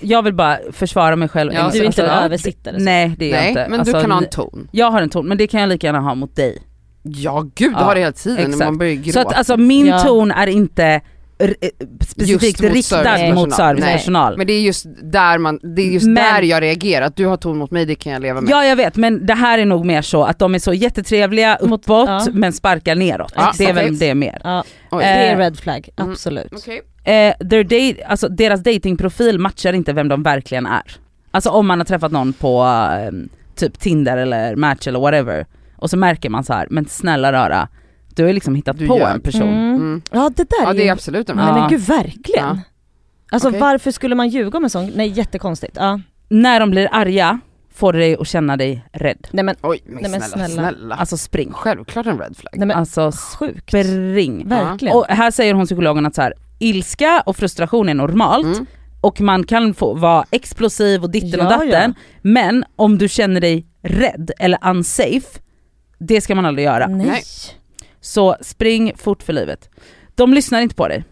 jag 0.00 0.22
vill 0.22 0.34
bara 0.34 0.58
försvara 0.72 1.16
mig 1.16 1.28
själv. 1.28 1.52
Ja, 1.52 1.60
en. 1.60 1.70
Du 1.70 1.78
är 1.78 1.84
inte 1.84 2.02
en 2.02 2.10
alltså, 2.10 2.24
översittare. 2.24 2.78
så. 2.78 2.84
Nej 2.84 3.14
det 3.18 3.24
är 3.24 3.30
jag 3.30 3.40
Nej, 3.40 3.48
inte. 3.48 3.66
men 3.68 3.80
Alltså, 3.80 3.96
du 3.96 4.00
kan 4.02 4.10
ha 4.10 4.18
en 4.18 4.30
ton. 4.30 4.68
Jag 4.72 4.90
har 4.90 5.02
en 5.02 5.10
ton, 5.10 5.28
men 5.28 5.38
det 5.38 5.46
kan 5.46 5.60
jag 5.60 5.68
lika 5.68 5.86
gärna 5.86 6.00
ha 6.00 6.14
mot 6.14 6.36
dig. 6.36 6.62
Ja 7.02 7.40
gud, 7.54 7.70
du 7.70 7.76
Ja, 7.78 7.78
har 7.84 7.94
det 7.94 8.00
hela 8.00 8.12
tiden 8.12 8.50
när 8.50 8.58
man 8.58 8.78
börjar 8.78 8.94
gråta. 8.94 9.12
Så 9.12 9.28
att 9.28 9.34
alltså 9.34 9.56
min 9.56 9.86
Ja. 9.86 9.98
ton 9.98 10.30
är 10.30 10.46
inte 10.46 11.00
eh, 11.38 11.50
specifikt 12.00 12.62
mot 12.62 12.72
riktad 12.72 13.34
mot 13.34 13.52
servicepersonal. 13.54 14.36
Men 14.38 14.46
det 14.46 14.52
är 14.52 14.60
just 14.60 14.86
där 15.02 15.38
man, 15.38 15.58
det 15.76 15.82
är 15.82 15.86
just 15.86 16.06
Men- 16.06 16.14
där 16.14 16.42
jag 16.42 16.62
reagerar, 16.62 17.06
att 17.06 17.16
du 17.16 17.26
har 17.26 17.36
ton 17.36 17.58
mot 17.58 17.70
mig 17.70 17.84
det 17.86 17.94
kan 17.94 18.12
jag 18.12 18.22
leva 18.22 18.40
med. 18.40 18.50
Ja 18.50 18.64
jag 18.64 18.76
vet 18.76 18.96
men 18.96 19.26
det 19.26 19.34
här 19.34 19.58
är 19.58 19.64
nog 19.66 19.84
mer 19.86 20.02
så 20.02 20.24
att 20.24 20.38
de 20.38 20.54
är 20.54 20.58
så 20.58 20.72
jättetrevliga 20.72 21.58
Mot- 21.62 21.84
uppåt 21.84 22.08
ja. 22.08 22.26
men 22.32 22.52
sparkar 22.52 22.94
neråt. 22.94 23.32
Ja, 23.36 23.52
det 23.58 23.64
är 23.64 23.72
väl 23.72 23.98
det 23.98 24.14
mer. 24.14 24.40
Ja, 24.44 24.64
Oj. 24.90 24.98
det 25.04 25.10
är 25.10 25.32
Eh, 25.34 25.38
red 25.38 25.58
flag, 25.58 25.88
mm. 25.96 26.10
absolut. 26.12 26.52
Okej. 26.52 26.82
Eh, 27.04 27.48
their 27.48 27.64
date, 27.64 28.06
alltså, 28.06 28.28
deras 28.28 28.62
datingprofil 28.62 29.38
matchar 29.38 29.72
inte 29.72 29.92
vem 29.92 30.08
de 30.08 30.22
verkligen 30.22 30.66
är. 30.66 30.82
Alltså 31.30 31.50
om 31.50 31.66
man 31.66 31.80
har 31.80 31.84
träffat 31.84 32.12
någon 32.12 32.32
på 32.32 32.62
eh, 32.64 33.10
typ 33.56 33.78
Tinder 33.80 34.16
eller 34.16 34.56
Match 34.56 34.86
eller 34.86 35.00
whatever 35.00 35.46
och 35.82 35.90
så 35.90 35.96
märker 35.96 36.30
man 36.30 36.44
så 36.44 36.52
här, 36.52 36.66
men 36.70 36.84
snälla 36.88 37.32
rara, 37.32 37.68
du 38.14 38.24
har 38.24 38.32
liksom 38.32 38.54
hittat 38.54 38.78
Du 38.78 38.86
på 38.86 38.98
gör- 38.98 39.10
en 39.10 39.20
person. 39.20 39.42
Mm. 39.48 39.74
Mm. 39.74 40.02
Ja 40.10 40.30
det 40.36 40.50
där 40.50 40.56
Ja 40.62 40.70
är 40.70 40.74
det 40.74 40.82
ju... 40.82 40.88
är 40.88 40.92
absolut 40.92 41.30
en 41.30 41.38
Ja. 41.38 41.54
men 41.58 41.68
gud 41.68 41.80
verkligen. 41.80 42.46
Ja. 42.46 42.58
Alltså 43.30 43.48
Okej. 43.48 43.60
varför 43.60 43.90
skulle 43.90 44.14
man 44.14 44.28
ljuga 44.28 44.58
om 44.58 44.64
en 44.64 44.70
sån? 44.70 44.86
Nej 44.96 45.08
jättekonstigt. 45.08 45.76
Ja. 45.76 46.00
När 46.28 46.60
de 46.60 46.70
blir 46.70 46.88
arga 46.92 47.40
får 47.74 47.92
det 47.92 47.98
dig 47.98 48.16
att 48.20 48.26
känna 48.28 48.56
dig 48.56 48.84
rädd. 48.92 49.28
Nej 49.30 49.44
men, 49.44 49.56
Oj 49.62 49.80
men, 49.86 50.02
Nej, 50.02 50.10
men 50.10 50.20
snälla, 50.20 50.46
snälla. 50.48 50.70
snälla. 50.70 50.94
Alltså 50.94 51.16
spring. 51.16 51.52
Självklart 51.52 52.06
en 52.06 52.18
red 52.18 52.36
flag. 52.36 52.52
nej 52.56 52.66
men 52.66 52.76
Alltså 52.76 53.12
sjukt. 53.38 53.68
spring. 53.68 54.48
Verkligen. 54.48 54.96
Och 54.96 55.06
här 55.08 55.30
säger 55.30 55.54
hon 55.54 55.66
psykologen 55.66 56.06
att 56.06 56.14
så 56.14 56.22
här, 56.22 56.34
ilska 56.58 57.22
och 57.26 57.36
frustration 57.36 57.88
är 57.88 57.94
normalt 57.94 58.46
Mm. 58.56 58.66
och 59.00 59.20
man 59.20 59.44
kan 59.44 59.74
få 59.74 59.94
vara 59.94 60.24
explosiv 60.30 61.02
och 61.02 61.10
ditten 61.10 61.40
och 61.40 61.46
Ja, 61.52 61.58
datten, 61.58 61.94
men 62.22 62.64
om 62.76 62.98
du 62.98 63.08
känner 63.08 63.40
dig 63.40 63.66
rädd 63.82 64.30
eller 64.38 64.58
unsafe, 64.70 65.40
det 66.06 66.20
ska 66.20 66.34
man 66.34 66.46
aldrig 66.46 66.64
göra. 66.64 66.86
Nej. 66.86 67.22
Så 68.00 68.36
spring 68.40 68.92
fort 68.96 69.22
för 69.22 69.32
livet. 69.32 69.70
De 70.14 70.34
lyssnar 70.34 70.60
inte 70.60 70.74
på 70.74 70.88
dig. 70.88 71.04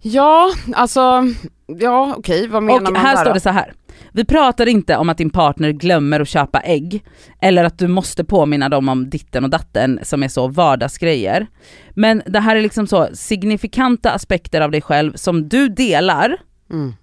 Ja, 0.00 0.52
alltså, 0.74 1.24
ja 1.66 2.14
okej 2.18 2.48
vad 2.48 2.62
menar 2.62 2.76
Och 2.78 2.92
man 2.92 2.96
här 2.96 3.14
där 3.14 3.22
står 3.22 3.30
då? 3.30 3.34
det 3.34 3.40
så 3.40 3.50
här. 3.50 3.72
Vi 4.12 4.24
pratar 4.24 4.66
inte 4.68 4.96
om 4.96 5.08
att 5.08 5.18
din 5.18 5.30
partner 5.30 5.70
glömmer 5.70 6.20
att 6.20 6.28
köpa 6.28 6.60
ägg, 6.60 7.04
eller 7.40 7.64
att 7.64 7.78
du 7.78 7.88
måste 7.88 8.24
påminna 8.24 8.68
dem 8.68 8.88
om 8.88 9.10
ditten 9.10 9.44
och 9.44 9.50
datten 9.50 10.00
som 10.02 10.22
är 10.22 10.28
så 10.28 10.48
vardagsgrejer. 10.48 11.46
Men 11.90 12.22
det 12.26 12.40
här 12.40 12.56
är 12.56 12.60
liksom 12.62 12.86
så 12.86 13.08
signifikanta 13.12 14.10
aspekter 14.10 14.60
av 14.60 14.70
dig 14.70 14.80
själv 14.82 15.12
som 15.14 15.48
du 15.48 15.68
delar, 15.68 16.36
Mm. 16.70 16.94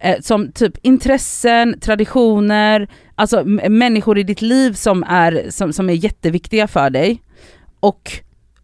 Eh, 0.00 0.20
som 0.20 0.52
typ 0.52 0.78
intressen, 0.82 1.80
traditioner, 1.80 2.88
alltså 3.14 3.40
m- 3.40 3.60
människor 3.68 4.18
i 4.18 4.22
ditt 4.22 4.42
liv 4.42 4.72
som 4.72 5.02
är, 5.08 5.46
som, 5.50 5.72
som 5.72 5.90
är 5.90 5.94
jätteviktiga 5.94 6.68
för 6.68 6.90
dig. 6.90 7.22
Och 7.80 8.12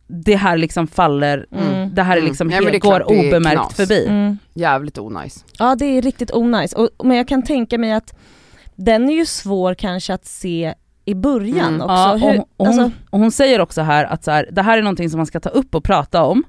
det 0.09 0.37
här 0.37 0.57
liksom 0.57 0.87
faller, 0.87 1.47
Mm. 1.53 1.95
det 1.95 2.03
här 2.03 2.13
är 2.13 2.17
Mm. 2.17 2.29
liksom 2.29 2.51
Ja, 2.51 2.57
men 2.57 2.65
helt, 2.65 2.73
det 2.73 2.89
är 2.89 2.91
klart 2.99 3.09
går 3.09 3.27
obemärkt 3.27 3.73
förbi. 3.77 4.07
Mm. 4.07 4.39
Jävligt 4.55 4.99
onajs. 4.99 5.45
Ja 5.59 5.75
det 5.79 5.85
är 5.87 6.03
riktigt 6.03 6.35
onajs. 6.35 6.73
Och, 6.73 6.89
men 7.05 7.17
jag 7.17 7.29
kan 7.29 7.43
tänka 7.43 7.79
mig 7.79 7.93
att 7.93 8.15
den 8.77 9.11
är 9.11 9.15
ju 9.15 9.27
svår 9.27 9.75
kanske 9.75 10.15
att 10.15 10.27
se 10.27 10.75
i 11.05 11.15
början 11.15 11.75
Mm. 11.75 11.81
också. 11.81 11.93
Ja, 11.95 12.13
och, 12.13 12.21
Hur, 12.21 12.29
hon- 12.29 12.45
och, 12.57 12.67
alltså, 12.67 12.83
hon, 12.83 12.93
och 13.11 13.19
hon 13.19 13.31
säger 13.31 13.61
också 13.61 13.83
här 13.83 14.05
att 14.05 14.25
så 14.25 14.31
här, 14.31 14.49
det 14.53 14.63
här 14.63 14.79
är 14.79 14.83
någonting 14.83 15.11
som 15.11 15.19
man 15.19 15.27
ska 15.27 15.41
ta 15.41 15.49
upp 15.49 15.75
och 15.75 15.85
prata 15.85 16.23
om 16.23 16.45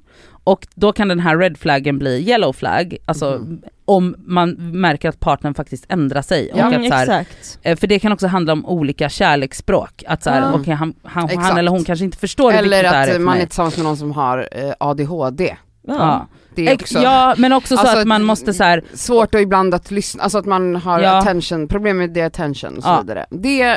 och 0.48 0.66
då 0.74 0.92
kan 0.92 1.08
den 1.08 1.20
här 1.20 1.38
red 1.38 1.58
flaggen 1.58 1.98
bli 1.98 2.28
yellow 2.28 2.52
flag, 2.52 2.96
alltså 3.04 3.26
Mm. 3.34 3.62
om 3.84 4.14
man 4.18 4.50
märker 4.80 5.08
att 5.08 5.20
partnern 5.20 5.54
faktiskt 5.54 5.84
ändrar 5.88 6.22
sig. 6.22 6.52
Och 6.52 6.58
mm, 6.58 6.82
att, 6.82 6.88
så 7.06 7.12
här, 7.12 7.26
eh, 7.62 7.76
för 7.76 7.86
det 7.86 7.98
kan 7.98 8.12
också 8.12 8.26
handla 8.26 8.52
om 8.52 8.66
olika 8.66 9.08
kärleksspråk, 9.08 10.04
att 10.06 10.22
så 10.22 10.30
här, 10.30 10.40
Ja. 10.40 10.52
okej, 10.54 10.74
han, 10.74 10.94
han, 11.02 11.28
han 11.38 11.58
eller 11.58 11.70
hon 11.70 11.84
kanske 11.84 12.04
inte 12.04 12.18
förstår 12.18 12.50
hur 12.52 12.58
Eller 12.58 12.68
viktigt 12.76 12.90
det 12.90 12.96
är 12.96 13.02
att 13.08 13.12
för 13.12 13.18
man 13.18 13.36
är 13.38 13.46
tillsammans 13.46 13.76
med 13.76 13.84
någon 13.86 13.96
som 13.96 14.12
har 14.12 14.48
eh, 14.52 14.72
ADHD. 14.80 15.56
Ja. 15.86 15.94
Ja. 15.98 16.26
Det 16.54 16.68
är 16.68 16.72
Ex- 16.72 16.82
också 16.82 16.98
ja 17.02 17.34
men 17.38 17.52
också 17.52 17.76
så 17.76 17.80
Alltså, 17.80 17.98
att 17.98 18.06
man 18.06 18.24
måste 18.24 18.54
så 18.54 18.64
här, 18.64 18.82
svårt 18.94 19.34
att 19.34 19.40
ibland 19.40 19.74
att 19.74 19.90
lyssna, 19.90 20.22
alltså 20.22 20.38
att 20.38 20.46
man 20.46 20.76
har 20.76 21.00
Ja. 21.00 21.18
attention, 21.18 21.68
problem 21.68 21.98
med 21.98 22.10
det 22.10 22.22
attention 22.22 22.76
och 22.76 22.82
så 22.82 22.88
Ja. 22.88 23.00
vidare. 23.00 23.26
Det 23.30 23.62
eh, 23.62 23.76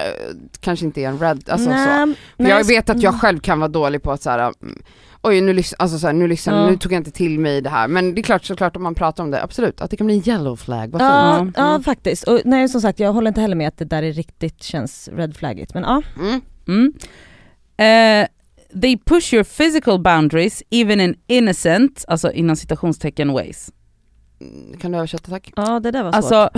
kanske 0.59 0.85
inte 0.85 1.01
är 1.01 1.07
en 1.07 1.19
red, 1.19 1.43
alltså 1.49 1.65
så. 1.65 1.75
Nej, 1.75 2.15
För 2.37 2.43
nej, 2.43 2.51
jag 2.51 2.63
vet 2.67 2.89
att 2.89 3.01
jag 3.01 3.09
mm. 3.13 3.19
själv 3.19 3.39
kan 3.39 3.59
vara 3.59 3.67
dålig 3.69 4.03
på 4.03 4.11
att 4.11 4.21
så 4.21 4.29
här, 4.29 4.39
mm, 4.39 4.81
oj 5.23 5.41
nu 5.41 5.53
lyssnar, 5.53 5.77
alltså 5.83 5.99
så 5.99 6.07
här, 6.07 6.13
nu 6.13 6.27
lyssnar, 6.27 6.53
Ja. 6.63 6.69
nu 6.69 6.77
tog 6.77 6.91
jag 6.91 6.99
inte 6.99 7.11
till 7.11 7.39
mig 7.39 7.61
det 7.61 7.69
här. 7.69 7.87
Men 7.87 8.15
det 8.15 8.21
är 8.21 8.23
klart 8.23 8.45
såklart 8.45 8.75
om 8.75 8.83
man 8.83 8.95
pratar 8.95 9.23
om 9.23 9.31
det, 9.31 9.43
absolut, 9.43 9.81
att 9.81 9.91
det 9.91 9.97
kan 9.97 10.07
bli 10.07 10.15
en 10.17 10.29
yellow 10.29 10.55
flag, 10.55 10.91
vad 10.91 11.01
Ja, 11.01 11.39
fint. 11.39 11.53
ja 11.57 11.69
Mm. 11.69 11.83
faktiskt. 11.83 12.23
Och 12.23 12.39
nej 12.45 12.69
som 12.69 12.81
sagt 12.81 12.99
jag 12.99 13.13
håller 13.13 13.27
inte 13.27 13.41
heller 13.41 13.55
med 13.55 13.67
att 13.67 13.77
det 13.77 13.85
där 13.85 14.03
är 14.03 14.13
riktigt 14.13 14.63
känns 14.63 15.09
red 15.13 15.35
flaggigt 15.37 15.73
men 15.73 15.83
ja. 15.83 16.01
Mm. 16.19 16.41
mm. 16.67 16.93
eh, 17.77 18.27
they 18.81 18.97
push 19.05 19.33
your 19.33 19.43
physical 19.43 19.99
boundaries 19.99 20.63
even 20.69 20.99
in 21.01 21.15
innocent, 21.27 22.05
alltså 22.07 22.31
inom 22.31 22.55
citationstecken 22.55 23.33
ways. 23.33 23.71
Mm, 24.41 24.77
Kan 24.79 24.91
du 24.91 24.97
översätta 24.97 25.31
tack? 25.31 25.51
Ja 25.55 25.79
det 25.79 25.91
där 25.91 26.03
var 26.03 26.11
svårt. 26.11 26.15
Alltså 26.23 26.49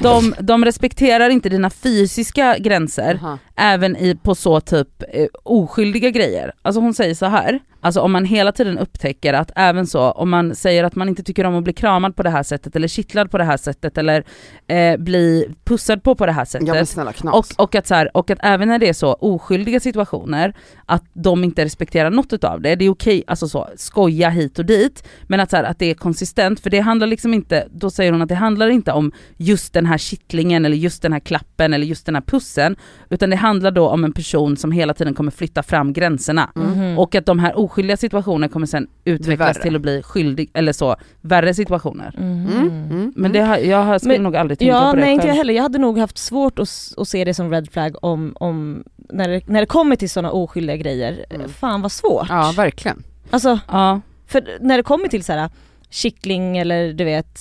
de, 0.00 0.34
de 0.40 0.64
respekterar 0.64 1.28
inte 1.30 1.48
dina 1.48 1.70
fysiska 1.70 2.58
gränser, 2.58 3.14
Aha. 3.22 3.38
även 3.56 3.96
i, 3.96 4.14
på 4.16 4.34
så 4.34 4.60
typ 4.60 4.88
eh, 5.12 5.26
oskyldiga 5.42 6.10
grejer. 6.10 6.52
Alltså 6.62 6.80
hon 6.80 6.94
säger 6.94 7.14
så 7.14 7.26
här. 7.26 7.60
Alltså 7.82 8.00
om 8.00 8.12
man 8.12 8.24
hela 8.24 8.52
tiden 8.52 8.78
upptäcker 8.78 9.34
att 9.34 9.50
även 9.56 9.86
så, 9.86 10.10
om 10.10 10.30
man 10.30 10.54
säger 10.54 10.84
att 10.84 10.94
man 10.94 11.08
inte 11.08 11.22
tycker 11.22 11.44
om 11.44 11.54
att 11.54 11.64
bli 11.64 11.72
kramad 11.72 12.16
på 12.16 12.22
det 12.22 12.30
här 12.30 12.42
sättet 12.42 12.76
eller 12.76 12.88
kittlad 12.88 13.30
på 13.30 13.38
det 13.38 13.44
här 13.44 13.56
sättet 13.56 13.98
eller 13.98 14.24
eh, 14.66 14.96
bli 14.96 15.48
pussad 15.64 16.02
på 16.02 16.14
på 16.14 16.26
det 16.26 16.32
här 16.32 16.44
sättet. 16.44 16.68
Ja 16.68 16.74
men 16.74 16.86
snälla 16.86 17.12
knas. 17.12 17.34
Och, 17.34 17.64
och, 17.64 17.74
att 17.74 17.86
så 17.86 17.94
här, 17.94 18.16
och 18.16 18.30
att 18.30 18.38
även 18.42 18.68
när 18.68 18.78
det 18.78 18.88
är 18.88 18.92
så 18.92 19.12
oskyldiga 19.12 19.80
situationer, 19.80 20.54
att 20.86 21.04
de 21.12 21.44
inte 21.44 21.64
respekterar 21.64 22.10
något 22.10 22.32
utav 22.32 22.60
det. 22.60 22.74
Det 22.74 22.84
är 22.84 22.90
okej, 22.90 23.24
alltså 23.26 23.48
så, 23.48 23.68
skoja 23.76 24.30
hit 24.30 24.58
och 24.58 24.64
dit, 24.66 25.08
men 25.22 25.40
att, 25.40 25.50
så 25.50 25.56
här, 25.56 25.64
att 25.64 25.78
det 25.78 25.90
är 25.90 25.94
konsistent, 25.94 26.60
för 26.60 26.70
det 26.70 26.80
handlar 26.80 27.06
liksom 27.06 27.34
inte, 27.34 27.68
då 27.70 27.90
säger 27.90 28.12
hon 28.12 28.22
att 28.22 28.28
det 28.28 28.34
handlar 28.34 28.68
inte 28.68 28.92
om 28.92 29.12
just 29.36 29.72
den 29.72 29.86
här 29.86 29.98
kittlingen 29.98 30.64
eller 30.64 30.76
just 30.76 31.02
den 31.02 31.12
här 31.12 31.20
klappen 31.20 31.74
eller 31.74 31.86
just 31.86 32.06
den 32.06 32.14
här 32.14 32.22
pussen, 32.22 32.76
utan 33.10 33.30
det 33.30 33.36
handlar 33.36 33.70
då 33.70 33.88
om 33.88 34.04
en 34.04 34.12
person 34.12 34.56
som 34.56 34.72
hela 34.72 34.94
tiden 34.94 35.14
kommer 35.14 35.30
flytta 35.30 35.62
fram 35.62 35.92
gränserna. 35.92 36.50
Mhm. 36.54 36.98
Och 36.98 37.14
att 37.14 37.26
de 37.26 37.38
här 37.38 37.58
oskyldiga 37.72 37.96
situationerna 37.96 38.48
kommer 38.48 38.66
sen 38.66 38.86
utvecklas 39.04 39.60
till 39.60 39.76
att 39.76 39.82
bli 39.82 40.02
skyldig, 40.02 40.50
eller 40.54 40.72
så, 40.72 40.96
värre 41.20 41.54
situationer. 41.54 42.14
Mhm. 42.18 42.46
Mm. 42.46 42.68
Mm. 42.90 43.12
Men 43.16 43.32
det 43.32 43.40
har, 43.40 43.56
jag 43.58 43.82
har- 43.84 43.98
skulle 43.98 44.14
Men- 44.14 44.22
nog 44.22 44.36
aldrig 44.36 44.58
tänka 44.58 44.72
Ja 44.74 44.90
på 44.90 44.96
det 44.96 45.02
nej 45.02 45.12
inte 45.14 45.26
jag 45.26 45.34
heller, 45.34 45.54
jag 45.54 45.62
hade 45.62 45.78
nog 45.78 45.98
haft 45.98 46.18
svårt 46.18 46.58
att, 46.58 46.68
att 46.96 47.08
se 47.08 47.24
det 47.24 47.34
som 47.34 47.50
red 47.50 47.68
flag 47.72 47.96
om, 48.04 48.32
om 48.40 48.84
när, 48.96 49.28
det, 49.28 49.48
när 49.48 49.60
det 49.60 49.66
kommer 49.66 49.96
till 49.96 50.10
sådana 50.10 50.30
oskyldiga 50.30 50.76
grejer, 50.76 51.24
Mm. 51.30 51.48
fan 51.48 51.82
vad 51.82 51.92
svårt. 51.92 52.26
Ja 52.28 52.52
verkligen. 52.56 53.02
Alltså 53.30 53.58
Ja. 53.68 54.00
för 54.26 54.48
när 54.60 54.76
det 54.76 54.82
kommer 54.82 55.08
till 55.08 55.24
så 55.24 55.32
här 55.32 55.50
kittling 55.92 56.58
eller 56.58 56.92
du 56.92 57.04
vet, 57.04 57.40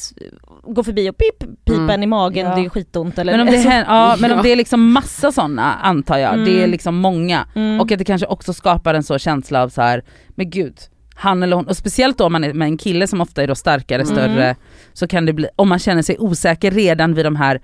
gå 0.63 0.83
förbi 0.83 1.09
och 1.09 1.17
pip, 1.17 1.39
pipen 1.65 1.83
Mm. 1.89 2.03
i 2.03 2.07
magen, 2.07 2.45
Ja. 2.47 2.55
det 2.55 2.65
är 2.65 2.69
skitont 2.69 3.19
eller 3.19 3.33
Men 3.37 3.47
om, 3.47 3.53
det 3.53 3.57
hän- 3.69 3.85
ja, 3.87 4.15
men 4.19 4.31
om 4.31 4.37
Ja. 4.37 4.43
det 4.43 4.49
är 4.51 4.55
liksom 4.55 4.91
massa 4.91 5.31
sådana 5.31 5.73
antar 5.73 6.17
jag, 6.17 6.39
det 6.45 6.51
är 6.51 6.57
Mm. 6.57 6.71
liksom 6.71 6.95
många. 6.95 7.47
mm. 7.55 7.81
Och 7.81 7.91
att 7.91 7.97
det 7.99 8.05
kanske 8.05 8.27
också 8.27 8.53
skapar 8.53 8.93
en 8.93 9.03
så 9.03 9.17
känsla 9.19 9.63
av 9.63 9.69
så 9.69 9.81
här, 9.81 10.03
men 10.29 10.49
gud, 10.49 10.77
han 11.15 11.43
eller 11.43 11.55
hon, 11.55 11.67
och 11.67 11.77
speciellt 11.77 12.17
då 12.17 12.25
om 12.25 12.31
man 12.31 12.43
är 12.43 12.53
med 12.53 12.65
en 12.65 12.77
kille 12.77 13.07
som 13.07 13.21
ofta 13.21 13.43
är 13.43 13.47
då 13.47 13.55
starkare, 13.55 14.01
Mm. 14.01 14.13
större, 14.15 14.55
så 14.93 15.07
kan 15.07 15.25
det 15.25 15.33
bli, 15.33 15.47
om 15.55 15.69
man 15.69 15.79
känner 15.79 16.01
sig 16.01 16.15
osäker 16.19 16.71
redan 16.71 17.13
vid 17.13 17.25
de 17.25 17.35
här 17.35 17.61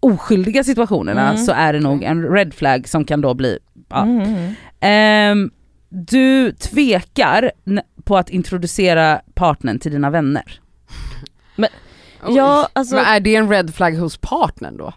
oskyldiga 0.00 0.64
situationerna 0.64 1.30
Mm. 1.30 1.36
så 1.44 1.52
är 1.52 1.72
det 1.72 1.80
nog 1.80 2.02
en 2.02 2.22
red 2.22 2.54
flag 2.54 2.88
som 2.88 3.04
kan 3.04 3.20
då 3.20 3.34
bli, 3.34 3.58
ja. 3.88 4.02
Mm, 4.02 4.20
mm. 4.22 4.52
Ehm, 4.80 5.50
du 5.88 6.52
tvekar 6.52 7.50
på 8.04 8.16
att 8.16 8.30
introducera 8.30 9.20
partnern 9.34 9.78
till 9.78 9.92
dina 9.92 10.10
vänner. 10.10 10.60
Oj. 12.24 12.36
Ja 12.36 12.68
alltså, 12.72 12.94
Men 12.94 13.04
är 13.04 13.20
det 13.20 13.36
en 13.36 13.48
red 13.50 13.74
flag 13.74 13.92
hos 13.92 14.16
partnern 14.16 14.76
då? 14.76 14.92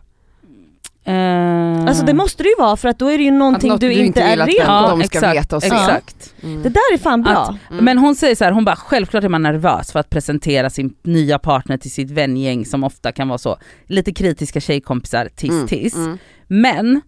Eh, 1.12 1.86
Alltså 1.88 2.06
det 2.06 2.14
måste 2.14 2.44
det 2.44 2.50
ju 2.50 2.56
vara 2.58 2.78
för 2.78 2.88
att 2.90 3.00
då 3.00 3.08
är 3.08 3.18
det 3.18 3.24
ju 3.24 3.32
någonting 3.32 3.70
något 3.70 3.82
du, 3.82 3.88
du 3.88 3.94
inte 3.94 4.22
är 4.22 4.38
redo 4.46 4.66
på. 4.66 4.98
de 4.98 5.04
ska 5.04 5.32
veta 5.32 5.58
och. 5.58 5.64
Exakt. 5.64 6.34
Mm. 6.44 6.64
Det 6.64 6.70
där 6.70 6.94
är 6.94 6.98
fan 6.98 7.22
bra. 7.22 7.32
Att- 7.34 7.56
Mm. 7.72 7.86
Men 7.86 7.98
hon 7.98 8.16
säger 8.16 8.36
så 8.36 8.44
här, 8.44 8.52
hon 8.52 8.66
bara 8.66 8.76
självklart 8.76 9.24
är 9.24 9.30
man 9.30 9.42
nervös 9.44 9.92
för 9.92 10.00
att 10.00 10.10
presentera 10.10 10.70
sin 10.70 10.96
nya 11.04 11.40
partner 11.40 11.78
till 11.78 11.92
sitt 11.92 12.12
vängäng 12.12 12.66
som 12.66 12.84
ofta 12.84 13.12
kan 13.12 13.28
vara 13.28 13.38
så 13.38 13.58
lite 13.86 14.14
kritiska 14.14 14.60
tjejkompisar, 14.60 15.30
tiss 15.36 15.50
Mm, 15.52 15.68
tiss. 15.68 15.96
mm. 15.96 16.18
Men 16.48 17.02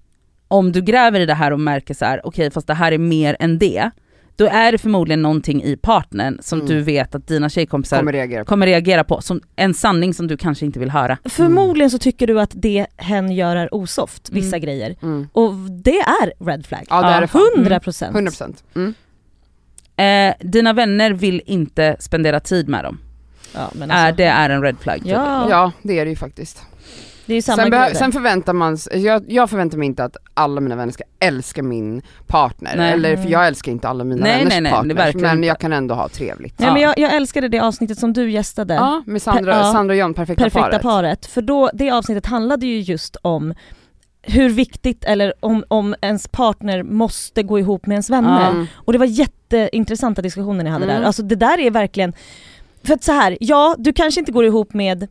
om 0.48 0.72
du 0.72 0.82
gräver 0.82 1.20
i 1.20 1.26
det 1.26 1.34
här 1.34 1.52
och 1.54 1.60
märker 1.60 1.94
så 1.94 2.06
här, 2.06 2.22
okej 2.24 2.52
fast 2.52 2.68
det 2.68 2.74
här 2.74 2.92
är 2.92 2.98
mer 2.98 3.38
än 3.40 3.58
det, 3.58 3.92
då 4.38 4.46
är 4.46 4.72
det 4.72 4.78
förmodligen 4.78 5.22
någonting 5.22 5.64
i 5.64 5.78
partnern 5.78 6.38
som 6.42 6.60
Mm. 6.62 6.70
du 6.72 6.82
vet 6.82 7.16
att 7.16 7.28
dina 7.28 7.50
tjejkompisar 7.50 7.98
Kommer 7.98 8.12
kommer, 8.12 8.18
reagera 8.28 8.46
på. 8.46 8.56
reagera 8.66 9.04
på, 9.04 9.22
som 9.22 9.42
en 9.56 9.74
sanning 9.74 10.14
som 10.14 10.28
du 10.28 10.38
kanske 10.38 10.66
inte 10.66 10.80
vill 10.80 10.90
höra. 10.90 11.18
Förmodligen 11.26 11.90
så 11.90 11.98
tycker 11.98 12.28
du 12.28 12.40
att 12.42 12.52
det 12.54 12.88
hen 12.98 13.32
gör 13.32 13.56
är 13.56 13.74
osoft, 13.76 14.30
vissa 14.30 14.56
Mm. 14.58 14.62
grejer. 14.62 14.96
Mm. 15.02 15.28
Och 15.34 15.54
det 15.54 16.00
är 16.00 16.46
red 16.46 16.66
flag. 16.66 16.86
Ja 16.90 17.02
det 17.02 17.08
är 17.08 17.22
det 17.22 17.28
fan. 17.28 17.42
100 17.58 17.80
procent. 17.80 18.16
100%. 18.16 18.64
Mm. 18.76 18.94
Eh, 19.96 20.36
dina 20.48 20.74
vänner 20.74 21.12
vill 21.12 21.42
inte 21.46 21.96
spendera 22.00 22.40
tid 22.40 22.70
med 22.70 22.84
dem. 22.84 23.00
Ja, 23.54 23.60
alltså, 23.62 24.16
det 24.18 24.24
är 24.26 24.50
en 24.50 24.62
red 24.62 24.76
flag. 24.80 24.98
typ. 24.98 25.08
Ja. 25.08 25.48
Ja 25.50 25.72
det 25.82 26.00
är 26.00 26.06
det 26.06 26.10
ju 26.10 26.16
faktiskt. 26.18 26.62
Det 27.28 27.34
är 27.34 27.36
ju 27.36 27.42
samma 27.42 27.56
Sen, 27.62 27.72
grej 27.72 27.80
behö- 27.80 27.94
sen 27.94 28.12
förväntar 28.12 28.54
man 28.54 28.74
s- 28.74 28.90
jag, 28.94 29.24
jag 29.28 29.50
förväntar 29.50 29.78
mig 29.78 29.86
inte 29.86 30.04
att 30.04 30.18
alla 30.34 30.62
mina 30.62 30.76
vänner 30.76 30.92
ska 30.94 31.04
älska 31.20 31.64
min 31.64 32.02
partner, 32.28 32.74
Nej. 32.78 32.92
eller 32.94 33.18
för 33.18 33.30
jag 33.30 33.48
älskar 33.48 33.72
inte 33.72 33.88
alla 33.90 34.04
mina 34.04 34.22
Nej, 34.24 34.38
vänners 34.38 34.50
nej, 34.54 34.62
nej, 34.62 34.72
det 34.72 34.76
är 34.76 34.76
partners, 34.78 34.98
verkligen 34.98 35.28
men 35.28 35.38
inte. 35.38 35.48
jag 35.48 35.60
kan 35.60 35.74
ändå 35.74 35.96
ha 35.96 36.10
trevligt. 36.10 36.60
Nej, 36.60 36.72
men 36.74 36.82
Ja. 36.82 36.94
jag, 36.98 37.10
jag 37.10 37.16
älskade 37.16 37.48
det 37.48 37.60
avsnittet 37.60 38.00
som 38.00 38.14
du 38.14 38.32
gästade, 38.32 38.74
Ja, 38.74 39.04
med 39.06 39.22
Sandra, 39.22 39.58
Ja. 39.58 39.72
Sandra 39.72 39.94
och 39.94 40.00
John, 40.00 40.14
perfekta, 40.14 40.44
Perfekta 40.44 40.70
paret. 40.70 40.82
paret. 40.82 41.26
För 41.26 41.42
då, 41.42 41.70
det 41.74 41.92
avsnittet 41.92 42.26
handlade 42.26 42.66
ju 42.66 42.80
just 42.80 43.16
om 43.22 43.54
hur 44.22 44.50
viktigt, 44.50 45.04
eller 45.04 45.34
om, 45.40 45.64
om 45.68 45.96
ens 46.02 46.28
partner 46.28 46.84
måste 46.84 47.44
gå 47.44 47.60
ihop 47.60 47.86
med 47.86 47.94
ens 47.96 48.10
vänner. 48.10 48.52
Mm. 48.52 48.68
Och 48.76 48.94
det 48.94 49.00
var 49.00 49.06
jätteintressanta 49.06 50.22
diskussioner 50.22 50.64
ni 50.64 50.70
hade 50.70 50.86
Mm. 50.86 51.00
där. 51.02 51.08
Alltså 51.08 51.24
det 51.24 51.36
där 51.36 51.60
är 51.60 51.72
verkligen, 51.72 52.14
för 52.84 52.94
att 52.94 53.04
så 53.04 53.12
här, 53.12 53.38
ja 53.40 53.76
du 53.78 53.94
kanske 53.94 54.20
inte 54.20 54.32
går 54.32 54.46
ihop 54.46 54.74
med, 54.74 55.08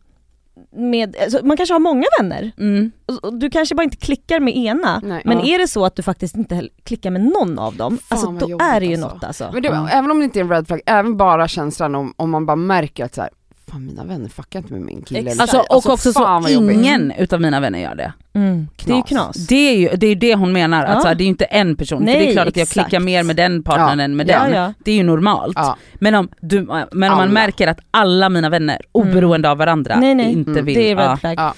med 0.77 1.17
alltså, 1.23 1.47
man 1.47 1.57
kanske 1.57 1.73
har 1.75 1.79
många 1.81 2.07
vänner, 2.21 2.53
Mm. 2.59 2.93
du 3.33 3.51
kanske 3.51 3.75
bara 3.75 3.83
inte 3.83 3.97
klickar 3.97 4.41
med 4.41 4.57
ena, 4.57 5.01
Nej, 5.05 5.23
men 5.25 5.39
ja. 5.39 5.45
är 5.55 5.59
det 5.59 5.69
så 5.69 5.85
att 5.85 5.97
du 5.97 6.03
faktiskt 6.03 6.37
inte 6.37 6.69
klickar 6.85 7.11
med 7.11 7.21
någon 7.25 7.59
av 7.59 7.77
dem, 7.77 7.99
alltså 8.09 8.31
vad 8.31 8.39
då 8.51 8.59
är 8.61 8.81
det 8.81 8.87
ju 8.87 8.93
alltså. 8.93 9.09
något 9.09 9.25
alltså. 9.25 9.51
Men 9.53 9.63
det, 9.63 9.69
även 9.69 10.11
om 10.11 10.19
det 10.19 10.25
inte 10.25 10.39
är 10.41 10.45
en 10.45 10.51
red 10.51 10.67
flag, 10.67 10.81
även 10.87 11.17
bara 11.17 11.49
känslan 11.49 11.95
om, 11.95 12.15
om 12.17 12.31
man 12.31 12.47
bara 12.47 12.57
märker 12.57 13.05
att 13.05 13.15
så 13.15 13.21
här, 13.21 13.31
fan 13.71 13.87
mina 13.87 14.05
vänner 14.05 14.29
fuckar 14.29 14.59
inte 14.59 14.73
med 14.73 14.83
min 14.83 15.03
kille 15.03 15.21
Exakt. 15.21 15.41
Alltså, 15.41 15.59
och 15.59 15.87
också 15.93 16.13
fan 16.13 16.43
så 16.45 16.71
ingen 16.71 17.13
utav 17.19 17.41
mina 17.41 17.61
vänner 17.61 17.79
gör 17.79 17.95
det. 17.95 18.13
Mm. 18.35 18.69
Det 18.85 18.93
är 18.93 18.97
ju 18.97 19.03
Knas. 19.03 19.09
knas. 19.37 19.47
Det 19.47 19.55
är 19.55 19.77
ju 19.77 19.89
det, 19.97 20.07
är 20.07 20.17
det 20.17 20.35
hon 20.35 20.53
menar, 20.53 20.83
Ja. 20.83 20.89
att 20.89 21.03
så 21.03 21.09
här, 21.09 21.15
det 21.15 21.23
är 21.23 21.25
ju 21.25 21.29
inte 21.31 21.45
en 21.45 21.77
person. 21.77 21.99
för 21.99 22.07
det 22.07 22.13
är 22.13 22.25
Nej, 22.25 22.33
klart 22.33 22.49
att 22.49 22.57
jag 22.57 22.63
exakt. 22.63 22.89
klickar 22.89 23.05
mer 23.05 23.23
med 23.23 23.37
den 23.37 23.63
partnern 23.63 23.99
Ja. 23.99 24.05
än 24.05 24.17
med 24.17 24.29
Ja, 24.29 24.43
den. 24.43 24.53
ja. 24.53 24.73
Det 24.85 24.91
är 24.91 24.97
ju 24.97 25.03
normalt. 25.03 25.57
Ja. 25.57 25.77
Men 25.95 26.15
om, 26.15 26.29
du, 26.41 26.63
men 26.93 27.13
om 27.13 27.19
man 27.19 27.33
märker 27.33 27.69
att 27.69 27.79
alla 27.91 28.29
mina 28.29 28.49
vänner, 28.51 28.79
oberoende 28.93 29.51
av 29.51 29.59
varandra, 29.59 29.97
Nej, 30.01 30.15
nej. 30.15 30.33
inte 30.33 30.51
Mm. 30.51 30.65
vill... 30.65 30.75
Det 30.75 30.91
är 30.91 30.97
red 30.97 31.05
ja. 31.05 31.17
flag. 31.17 31.35
Ja. 31.39 31.55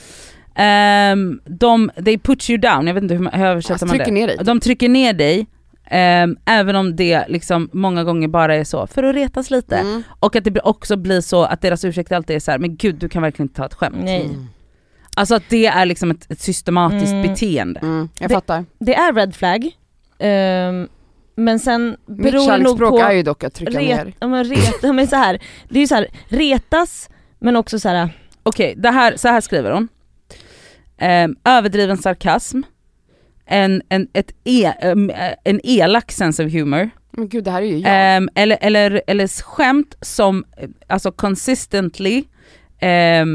Ehm, 0.54 1.40
de, 1.44 1.90
they 2.04 2.18
put 2.18 2.50
you 2.50 2.58
down, 2.58 2.86
jag 2.86 2.94
vet 2.94 3.02
inte 3.02 3.14
hur 3.14 3.22
man 3.22 3.32
hur 3.32 3.46
översätter 3.46 3.74
Alltså, 3.74 3.86
man 3.86 3.98
det. 3.98 4.10
ner 4.10 4.26
dig. 4.26 4.36
De 4.44 4.60
trycker 4.60 4.88
ner 4.88 5.12
dig, 5.12 5.46
ehm, 5.90 6.36
även 6.44 6.76
om 6.76 6.96
det 6.96 7.24
liksom 7.28 7.70
många 7.72 8.04
gånger 8.04 8.28
bara 8.28 8.54
är 8.54 8.64
så 8.64 8.86
för 8.86 9.02
att 9.02 9.14
retas 9.14 9.50
lite. 9.50 9.76
Mm. 9.76 10.02
Och 10.20 10.36
att 10.36 10.44
det 10.44 10.60
också 10.60 10.96
blir 10.96 11.20
så 11.20 11.42
att 11.44 11.60
deras 11.60 11.84
ursäkt 11.84 12.12
alltid 12.12 12.36
är 12.36 12.40
så 12.40 12.50
här: 12.50 12.58
men 12.58 12.76
gud 12.76 12.94
du 12.94 13.08
kan 13.08 13.22
verkligen 13.22 13.44
inte 13.48 13.56
ta 13.56 13.66
ett 13.66 13.74
skämt. 13.74 13.96
Nej. 14.00 14.24
Mm. 14.26 14.46
Alltså 15.16 15.34
att 15.34 15.42
det 15.48 15.66
är 15.66 15.86
liksom 15.86 16.10
ett, 16.10 16.30
ett 16.30 16.40
systematiskt 16.40 17.12
Mm. 17.12 17.22
beteende. 17.28 17.80
Mm. 17.80 18.08
Jag 18.20 18.30
Det- 18.30 18.34
fattar. 18.34 18.64
Det 18.78 18.94
är 18.94 19.12
red 19.12 19.34
flag, 19.36 19.70
ehm, 20.18 20.88
men 21.36 21.58
sen 21.58 21.96
Mitt 22.06 22.22
beror 22.22 22.50
det 22.52 22.58
nog 22.58 22.78
på... 22.78 22.98
är 22.98 23.12
ju 23.12 23.22
dock 23.22 23.44
att 23.44 23.54
trycka 23.54 23.78
ner. 23.78 24.04
Ret, 24.04 24.14
ja, 24.20 24.26
men 24.26 24.44
ret, 24.44 24.82
men 24.82 25.06
så 25.06 25.16
här, 25.16 25.38
det 25.68 25.78
är 25.78 25.80
ju 25.80 25.86
så 25.86 25.94
här, 25.94 26.06
retas 26.28 27.10
men 27.38 27.56
också 27.56 27.78
så 27.78 27.88
här, 27.88 28.10
Okej, 28.42 28.74
det 28.76 28.90
här, 28.90 29.16
så 29.16 29.28
här 29.28 29.40
skriver 29.40 29.70
hon. 29.70 29.88
Ehm, 30.98 31.36
överdriven 31.44 31.96
sarkasm, 31.98 32.60
en, 33.48 33.82
en, 33.88 34.08
ett 34.12 34.30
e, 34.44 34.64
eh, 34.80 35.32
en 35.44 35.60
elak 35.64 36.12
sense 36.12 36.44
of 36.44 36.52
humor, 36.52 36.90
Men 37.10 37.28
gud 37.28 37.44
det 37.44 37.50
här 37.50 37.62
är 37.62 37.66
ju 37.66 37.78
jag. 37.78 38.16
Ehm, 38.16 38.28
eller, 38.34 38.58
eller, 38.60 39.02
eller 39.06 39.42
skämt 39.42 39.96
som 40.00 40.44
eh, 40.56 40.68
alltså 40.86 41.12
consistently 41.12 42.24
eh, 42.78 43.26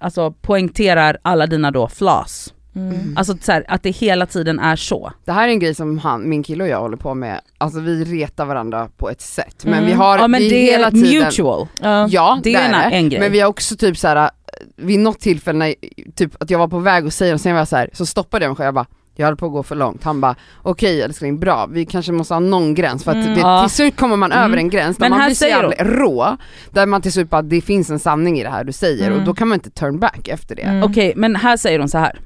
alltså 0.00 0.30
poängterar 0.32 1.16
alla 1.22 1.46
dina 1.46 1.70
då 1.70 1.88
flaws. 1.88 2.52
Mm. 2.76 3.16
Alltså 3.16 3.36
så 3.40 3.52
här, 3.52 3.64
att 3.68 3.82
det 3.82 3.90
hela 3.90 4.26
tiden 4.26 4.58
är 4.58 4.76
så. 4.76 5.12
Det 5.24 5.32
här 5.32 5.48
är 5.48 5.52
en 5.52 5.58
grej 5.58 5.74
som 5.74 5.98
han, 5.98 6.28
min 6.28 6.42
kille 6.42 6.64
och 6.64 6.70
jag 6.70 6.80
håller 6.80 6.96
på 6.96 7.14
med, 7.14 7.40
alltså 7.58 7.80
vi 7.80 8.04
retar 8.04 8.44
varandra 8.44 8.88
på 8.96 9.10
ett 9.10 9.20
sätt. 9.20 9.64
Men 9.64 9.74
Mm. 9.74 9.86
vi 9.86 9.92
har, 9.92 10.18
ja 10.18 10.28
men 10.28 10.40
vi 10.40 10.48
det 10.48 10.56
är 10.56 10.72
hela 10.78 10.90
tiden, 10.90 11.24
mutual. 11.24 11.66
ja. 11.82 12.08
Ja 12.10 12.40
Det 12.44 12.54
är 12.54 12.64
en- 12.64 12.90
det. 12.90 12.96
en 12.96 13.08
grej. 13.08 13.20
Men 13.20 13.32
vi 13.32 13.40
har 13.40 13.48
också 13.48 13.76
typ 13.76 13.96
såhär, 13.98 14.30
vid 14.76 14.98
något 15.00 15.20
tillfälle 15.20 15.58
när, 15.58 15.74
typ 16.14 16.42
att 16.42 16.50
jag 16.50 16.58
var 16.58 16.68
på 16.68 16.78
väg 16.78 17.06
att 17.06 17.14
säga 17.14 17.34
och 17.34 17.40
sen 17.40 17.52
var 17.52 17.60
jag 17.60 17.68
så 17.68 17.76
här, 17.76 17.90
så 17.92 18.06
stoppade 18.06 18.44
jag 18.44 18.50
mig 18.50 18.56
själv, 18.56 18.66
jag 18.66 18.74
bara 18.74 18.86
jag 19.18 19.26
höll 19.26 19.36
på 19.36 19.46
att 19.46 19.52
gå 19.52 19.62
för 19.62 19.74
långt, 19.76 20.04
han 20.04 20.20
bara 20.20 20.36
okej 20.62 21.02
älskling 21.02 21.38
bra, 21.40 21.66
vi 21.66 21.86
kanske 21.86 22.12
måste 22.12 22.34
ha 22.34 22.40
någon 22.40 22.74
gräns 22.74 23.04
för 23.04 23.10
att 23.10 23.16
Mm. 23.16 23.34
det, 23.34 23.40
Ja. 23.40 23.62
till 23.66 23.76
slut 23.76 23.96
kommer 23.96 24.16
man 24.16 24.32
Mm. 24.32 24.44
över 24.44 24.56
en 24.56 24.70
gräns 24.70 24.96
där 24.96 25.04
Men 25.04 25.10
man 25.10 25.20
här 25.20 25.26
blir 25.28 25.34
så 25.34 25.38
säger 25.38 25.56
jävla 25.56 25.84
rå, 25.98 26.36
där 26.70 26.86
man 26.86 27.02
till 27.02 27.12
slut 27.12 27.30
bara 27.30 27.42
det 27.42 27.60
finns 27.60 27.90
en 27.90 27.98
sanning 27.98 28.38
i 28.38 28.42
det 28.42 28.50
här 28.50 28.64
du 28.64 28.72
säger 28.72 29.06
Mm. 29.06 29.18
och 29.18 29.24
då 29.24 29.34
kan 29.34 29.48
man 29.48 29.54
inte 29.56 29.70
turn 29.70 29.98
back 29.98 30.28
efter 30.28 30.56
det. 30.56 30.62
Mm. 30.62 30.82
Okej 30.90 31.12
men 31.16 31.36
här 31.36 31.56
säger 31.56 31.78
hon 31.78 31.88
så 31.88 31.98
här. 31.98 32.18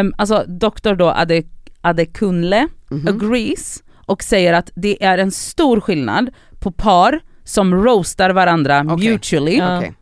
Um, 0.00 0.14
alltså 0.18 0.44
doktor 0.46 0.94
då 0.94 1.08
Ade, 1.10 1.42
Adekunle 1.80 2.68
Mhm. 2.90 3.08
agrees 3.08 3.82
och 4.06 4.22
säger 4.22 4.52
att 4.52 4.70
det 4.74 5.04
är 5.04 5.18
en 5.18 5.30
stor 5.30 5.80
skillnad 5.80 6.30
på 6.60 6.72
par 6.72 7.20
som 7.44 7.74
roastar 7.74 8.30
varandra 8.30 8.84
Okej. 8.90 9.10
mutually 9.10 9.56
Ja. 9.58 9.78
Okej. 9.78 9.92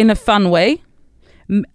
In 0.00 0.10
a 0.10 0.16
fun 0.16 0.50
way 0.50 0.76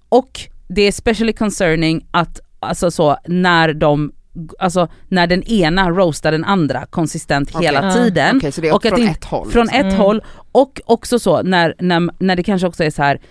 och 0.10 0.40
det 0.68 0.82
är 0.82 0.90
especially 0.90 1.34
concerning 1.34 2.06
att 2.12 2.40
alltså 2.60 2.92
så 2.92 3.18
när 3.28 3.74
de 3.74 4.12
Alltså 4.60 4.88
när 5.08 5.28
den 5.28 5.44
ena 5.44 5.90
roastar 5.90 6.32
den 6.32 6.44
andra 6.44 6.86
konsistent 6.86 7.50
Okej. 7.56 7.66
hela 7.66 7.86
Ja. 7.86 7.94
tiden 7.94 8.38
Okej 8.38 8.52
så 8.52 8.62
det 8.62 8.68
är 8.68 8.74
och 8.76 8.86
att 8.86 8.90
från 8.92 9.00
det- 9.02 9.08
ett 9.12 9.24
håll. 9.26 9.52
från 9.52 9.70
ett 9.70 9.84
Mm. 9.84 9.96
håll 9.96 10.22
och 10.52 10.82
också 10.86 11.20
så 11.20 11.42
när, 11.42 11.76
när, 11.80 12.10
när 12.24 12.36
det 12.36 12.44
kanske 12.44 12.68
också 12.68 12.84
är 12.84 12.90
så 12.90 13.04
här 13.04 13.22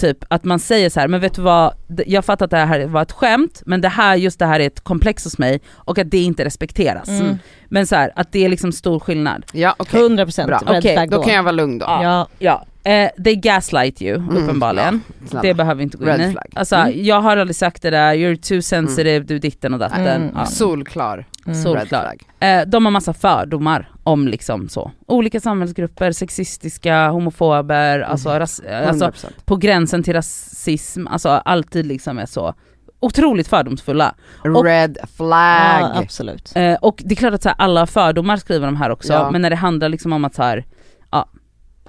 typ 0.00 0.18
att 0.28 0.44
man 0.44 0.58
säger 0.58 0.90
så 0.90 1.00
här, 1.00 1.08
men 1.08 1.20
vet 1.20 1.34
du 1.34 1.42
vad, 1.42 1.72
jag 2.06 2.24
fattar 2.24 2.44
att 2.44 2.50
det 2.50 2.56
här 2.56 2.86
var 2.86 3.02
ett 3.02 3.12
skämt 3.12 3.62
men 3.66 3.80
det 3.80 3.88
här, 3.88 4.16
just 4.16 4.38
det 4.38 4.46
här 4.46 4.60
är 4.60 4.66
ett 4.66 4.80
komplex 4.80 5.24
hos 5.24 5.38
mig 5.38 5.60
och 5.74 5.98
att 5.98 6.10
det 6.10 6.18
inte 6.22 6.44
respekteras. 6.44 7.08
Mm. 7.08 7.38
Men 7.68 7.86
så 7.86 7.96
här, 7.96 8.12
att 8.16 8.32
det 8.32 8.44
är 8.44 8.48
liksom 8.48 8.72
stor 8.72 9.00
skillnad. 9.00 9.44
Ja 9.52 9.74
okej, 9.78 10.00
100% 10.00 10.46
Bra. 10.46 10.60
Okej, 10.66 10.94
flag 10.94 11.10
då 11.10 11.16
då. 11.16 11.22
kan 11.22 11.34
jag 11.34 11.42
vara 11.42 11.52
lugn 11.52 11.78
då. 11.78 11.86
Ja. 11.86 12.28
Ja, 12.38 12.64
eh, 12.84 13.10
they 13.24 13.34
gaslight 13.36 14.02
you 14.02 14.16
Mm, 14.16 14.36
uppenbarligen. 14.36 15.02
ja, 15.32 15.38
det 15.42 15.54
behöver 15.54 15.74
vi 15.78 15.82
inte 15.82 15.96
gå 15.96 16.04
Red 16.04 16.20
in 16.20 16.28
i. 16.28 16.32
flag. 16.32 16.46
Alltså 16.54 16.76
Mm. 16.76 17.04
jag 17.04 17.20
har 17.20 17.36
aldrig 17.36 17.56
sagt 17.56 17.82
det 17.82 17.90
där, 17.90 18.14
you're 18.14 18.36
too 18.48 18.62
sensitive, 18.62 19.18
du 19.24 19.38
ditten 19.38 19.72
och 19.74 19.80
datten. 19.80 20.06
Mm. 20.06 20.30
Ja. 20.36 20.46
Solklar 20.46 21.26
Mm. 21.46 21.62
Solklar. 21.62 22.14
Eh, 22.40 22.62
de 22.66 22.84
har 22.84 22.90
massa 22.92 23.12
fördomar 23.14 23.88
om 24.10 24.28
liksom 24.28 24.68
så. 24.68 24.90
Olika 25.06 25.40
samhällsgrupper, 25.40 26.12
sexistiska, 26.12 27.08
homofober, 27.08 28.00
alltså, 28.00 28.28
Mm. 28.28 28.40
ras, 28.40 28.60
eh, 28.60 28.88
alltså 28.88 29.04
100%. 29.04 29.46
på 29.46 29.56
gränsen 29.56 30.02
till 30.02 30.12
rasism, 30.14 31.06
alltså 31.06 31.28
alltid 31.28 31.86
liksom 31.86 32.18
är 32.18 32.26
så 32.26 32.54
otroligt 33.00 33.48
fördomsfulla. 33.48 34.14
och- 34.56 34.64
Red 34.64 34.98
Ja, 35.00 35.06
flag. 35.16 35.90
absolut. 35.96 36.52
Eh, 36.56 36.74
och 36.74 37.02
det 37.04 37.14
är 37.14 37.16
klart 37.16 37.34
att 37.34 37.42
så 37.42 37.48
här, 37.48 37.56
alla 37.58 37.86
fördomar 37.86 38.36
skriver 38.36 38.66
de 38.66 38.76
här 38.76 38.90
också, 38.90 39.12
Ja. 39.12 39.30
men 39.30 39.42
när 39.42 39.50
det 39.50 39.56
handlar 39.56 39.88
liksom 39.88 40.12
om 40.12 40.24
att 40.24 40.34
så 40.34 40.42
här, 40.42 40.64
ja, 41.10 41.28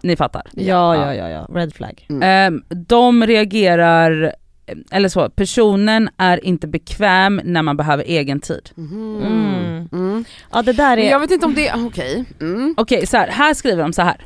ni 0.03 0.15
fattar. 0.15 0.41
Ja, 0.53 0.95
ja, 0.95 1.13
ja, 1.15 1.29
ja. 1.29 1.47
red 1.53 1.73
flag. 1.73 2.05
Mm. 2.09 2.53
Eh, 2.55 2.75
de 2.75 3.25
reagerar, 3.27 4.35
eller 4.91 5.09
så, 5.09 5.29
personen 5.29 6.09
är 6.17 6.45
inte 6.45 6.67
bekväm 6.67 7.41
när 7.43 7.61
man 7.61 7.77
behöver 7.77 8.03
egen 8.03 8.39
tid. 8.39 8.69
Mhm. 8.75 9.21
Mm. 9.25 9.89
Mm. 9.91 10.25
Ja 10.51 10.61
det 10.61 10.73
där 10.73 10.95
Men 10.95 11.05
är... 11.05 11.11
jag 11.11 11.19
vet 11.19 11.31
inte 11.31 11.45
om 11.45 11.53
det, 11.53 11.73
okej. 11.73 12.25
Mm. 12.41 12.73
Okej, 12.77 13.07
så 13.07 13.17
här, 13.17 13.27
här 13.27 13.53
skriver 13.53 13.83
de 13.83 13.93
så 13.93 14.01
här. 14.01 14.25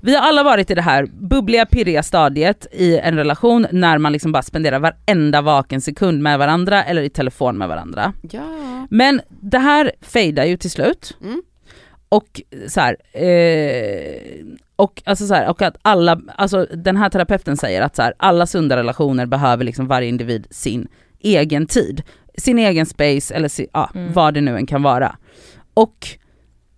Vi 0.00 0.14
har 0.14 0.22
alla 0.28 0.42
varit 0.42 0.70
i 0.70 0.74
det 0.74 0.82
här 0.82 1.06
bubbliga, 1.06 1.66
pirriga 1.66 2.02
stadiet 2.02 2.66
i 2.72 2.98
en 2.98 3.16
relation 3.16 3.66
när 3.70 3.98
man 3.98 4.12
liksom 4.12 4.32
bara 4.32 4.42
spenderar 4.42 4.78
varenda 4.78 5.42
vaken 5.42 5.80
sekund 5.80 6.22
med 6.22 6.38
varandra 6.38 6.84
eller 6.84 7.02
i 7.02 7.10
telefon 7.10 7.58
med 7.58 7.68
varandra. 7.68 8.12
Ja. 8.30 8.42
Men 8.90 9.20
det 9.28 9.58
här 9.58 9.92
fejdar 10.00 10.44
ju 10.44 10.56
till 10.56 10.70
slut. 10.70 11.16
Mm. 11.22 11.42
Och 12.08 12.42
så 12.68 12.80
här, 12.80 12.96
eh, 13.12 14.44
och, 14.76 15.02
alltså 15.04 15.26
så 15.26 15.34
här, 15.34 15.50
och 15.50 15.62
att 15.62 15.76
alla, 15.82 16.20
alltså 16.36 16.66
den 16.74 16.96
här 16.96 17.08
terapeuten 17.10 17.56
säger 17.56 17.82
att 17.82 17.96
så 17.96 18.02
här, 18.02 18.14
alla 18.16 18.46
sunda 18.46 18.76
relationer 18.76 19.26
behöver 19.26 19.64
liksom 19.64 19.86
varje 19.86 20.08
individ 20.08 20.46
sin 20.50 20.88
egen 21.20 21.66
tid. 21.66 22.02
Sin 22.38 22.58
egen 22.58 22.86
space 22.86 23.34
eller 23.34 23.48
si, 23.48 23.66
ja, 23.72 23.90
Mm. 23.94 24.12
vad 24.12 24.34
det 24.34 24.40
nu 24.40 24.56
än 24.56 24.66
kan 24.66 24.82
vara. 24.82 25.16
Och 25.74 26.08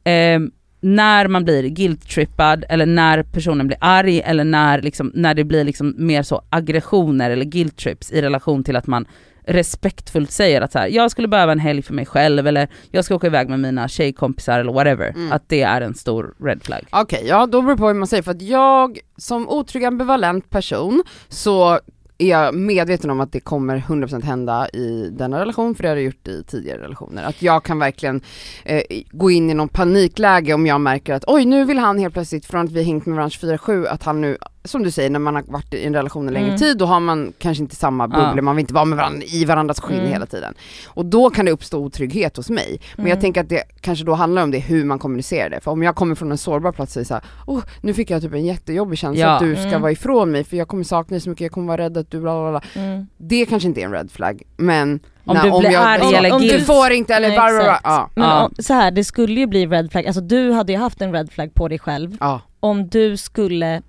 ehm, 0.04 0.50
när 0.80 1.28
man 1.28 1.44
blir 1.44 1.62
guilt-trippad 1.62 2.64
eller 2.68 2.86
när 2.86 3.22
personen 3.22 3.66
blir 3.66 3.78
arg 3.80 4.20
eller 4.20 4.44
när, 4.44 4.82
liksom, 4.82 5.12
när 5.14 5.34
det 5.34 5.44
blir 5.44 5.64
liksom 5.64 5.94
mer 5.98 6.22
så 6.22 6.42
aggressioner 6.50 7.30
eller 7.30 7.44
guilt-trips 7.44 8.12
i 8.12 8.22
relation 8.22 8.64
till 8.64 8.76
att 8.76 8.86
man 8.86 9.06
respektfullt 9.46 10.30
säger 10.30 10.60
att 10.60 10.72
så 10.72 10.78
här, 10.78 10.88
jag 10.88 11.10
skulle 11.10 11.28
behöva 11.28 11.52
en 11.52 11.58
helg 11.58 11.82
för 11.82 11.94
mig 11.94 12.06
själv 12.06 12.46
eller 12.46 12.68
jag 12.90 13.04
ska 13.04 13.14
åka 13.14 13.26
iväg 13.26 13.48
med 13.48 13.60
mina 13.60 13.88
tjejkompisar 13.88 14.60
eller 14.60 14.72
whatever. 14.72 15.08
Mm. 15.08 15.32
Att 15.32 15.48
det 15.48 15.62
är 15.62 15.80
en 15.80 15.94
stor 15.94 16.34
red 16.44 16.62
flag. 16.62 16.80
Okej, 16.90 17.24
ja 17.26 17.46
då 17.46 17.62
beror 17.62 17.74
det 17.74 17.78
på 17.78 17.84
vad 17.84 17.96
man 17.96 18.06
säger 18.06 18.22
för 18.22 18.30
att 18.30 18.42
jag 18.42 18.98
som 19.16 19.48
otrygg 19.48 19.84
ambivalent 19.84 20.50
person 20.50 21.02
så 21.28 21.80
är 22.18 22.28
jag 22.28 22.54
medveten 22.54 23.10
om 23.10 23.20
att 23.20 23.32
det 23.32 23.40
kommer 23.40 23.78
100% 23.78 24.24
hända 24.24 24.68
i 24.68 25.10
denna 25.12 25.40
relation, 25.40 25.74
för 25.74 25.82
det 25.82 25.88
har 25.88 25.96
det 25.96 26.02
gjort 26.02 26.28
i 26.28 26.44
tidigare 26.46 26.82
relationer. 26.82 27.24
Att 27.24 27.42
jag 27.42 27.64
kan 27.64 27.78
verkligen 27.78 28.20
eh, 28.64 28.82
gå 29.10 29.30
in 29.30 29.50
i 29.50 29.54
någon 29.54 29.68
panikläge 29.68 30.54
om 30.54 30.66
jag 30.66 30.80
märker 30.80 31.14
att 31.14 31.24
oj 31.26 31.44
nu 31.44 31.64
vill 31.64 31.78
han 31.78 31.98
helt 31.98 32.14
plötsligt, 32.14 32.46
från 32.46 32.64
att 32.64 32.72
vi 32.72 32.82
hängt 32.82 33.06
med 33.06 33.16
varandra 33.16 33.56
24-7, 33.56 33.86
att 33.86 34.02
han 34.02 34.20
nu, 34.20 34.36
som 34.66 34.82
du 34.82 34.90
säger 34.90 35.10
när 35.10 35.18
man 35.18 35.34
har 35.34 35.42
varit 35.46 35.74
i 35.74 35.84
en 35.86 35.94
relation 35.94 36.28
en 36.28 36.34
längre 36.34 36.46
Mm. 36.46 36.58
tid, 36.58 36.78
då 36.78 36.86
har 36.86 37.00
man 37.00 37.32
kanske 37.38 37.62
inte 37.62 37.76
samma 37.76 38.08
bubblor, 38.08 38.32
Ja. 38.36 38.42
man 38.42 38.56
vill 38.56 38.62
inte 38.62 38.74
vara 38.74 38.84
med 38.84 38.96
varandra 38.98 39.22
i 39.26 39.44
varandras 39.44 39.80
skinn 39.80 39.98
Mm. 39.98 40.12
hela 40.12 40.26
tiden. 40.26 40.54
Och 40.86 41.06
då 41.06 41.30
kan 41.30 41.44
det 41.44 41.50
uppstå 41.52 41.78
otrygghet 41.78 42.36
hos 42.36 42.50
mig. 42.50 42.80
Men 42.96 43.06
jag 43.06 43.12
Mm. 43.12 43.20
tänker 43.20 43.40
att 43.40 43.48
det 43.48 43.62
kanske 43.80 44.04
då 44.04 44.14
handlar 44.14 44.42
om 44.42 44.50
det, 44.50 44.58
hur 44.58 44.84
man 44.84 44.98
kommunicerar 44.98 45.50
det. 45.50 45.60
För 45.60 45.70
om 45.70 45.82
jag 45.82 45.94
kommer 45.96 46.14
från 46.14 46.30
en 46.32 46.38
sårbar 46.38 46.72
plats 46.72 46.90
och 46.90 46.92
säger 46.94 47.04
såhär, 47.04 47.22
oh, 47.46 47.62
nu 47.80 47.94
fick 47.94 48.10
jag 48.10 48.22
typ 48.22 48.32
en 48.34 48.44
jättejobbig 48.46 48.98
känsla 48.98 49.20
Ja. 49.22 49.30
att 49.30 49.40
du 49.40 49.54
ska 49.54 49.66
Mm. 49.68 49.80
vara 49.82 49.92
ifrån 49.92 50.30
mig 50.30 50.44
för 50.44 50.56
jag 50.56 50.68
kommer 50.68 50.84
sakna 50.84 51.14
dig 51.14 51.20
så 51.20 51.30
mycket, 51.30 51.42
jag 51.42 51.52
kommer 51.52 51.66
vara 51.66 51.82
rädd 51.82 51.96
att 51.98 52.10
du 52.10 52.20
bla 52.20 52.50
bla 52.50 52.50
bla. 52.50 52.82
Mm. 52.82 53.06
Det 53.16 53.46
kanske 53.46 53.68
inte 53.68 53.80
är 53.80 53.84
en 53.84 53.92
red 53.92 54.10
flag, 54.10 54.42
men 54.56 55.00
Om 55.24 55.34
när- 55.36 55.42
du 55.44 55.58
blir 55.60 55.70
jag, 55.70 55.82
arg 55.82 56.30
om, 56.30 56.32
om 56.36 56.42
du 56.42 56.60
får 56.60 56.92
inte 56.92 57.14
eller 57.14 57.28
Nej, 57.28 57.36
bla. 57.36 57.48
exakt. 57.60 57.80
Ja. 57.84 58.10
Men 58.14 58.28
Ja. 58.28 58.44
om, 58.44 58.54
så 58.58 58.74
här, 58.74 58.90
det 58.90 59.04
skulle 59.04 59.40
ju 59.40 59.46
bli 59.46 59.66
red 59.66 59.92
flag, 59.92 60.06
alltså 60.06 60.20
du 60.20 60.52
hade 60.52 60.72
ju 60.72 60.78
haft 60.78 61.00
en 61.02 61.12
red 61.12 61.32
flag 61.32 61.54
på 61.54 61.68
dig 61.68 61.78
själv 61.78 62.16
Ja. 62.20 62.40
om 62.60 62.88
du 62.88 63.16
skulle 63.16 63.82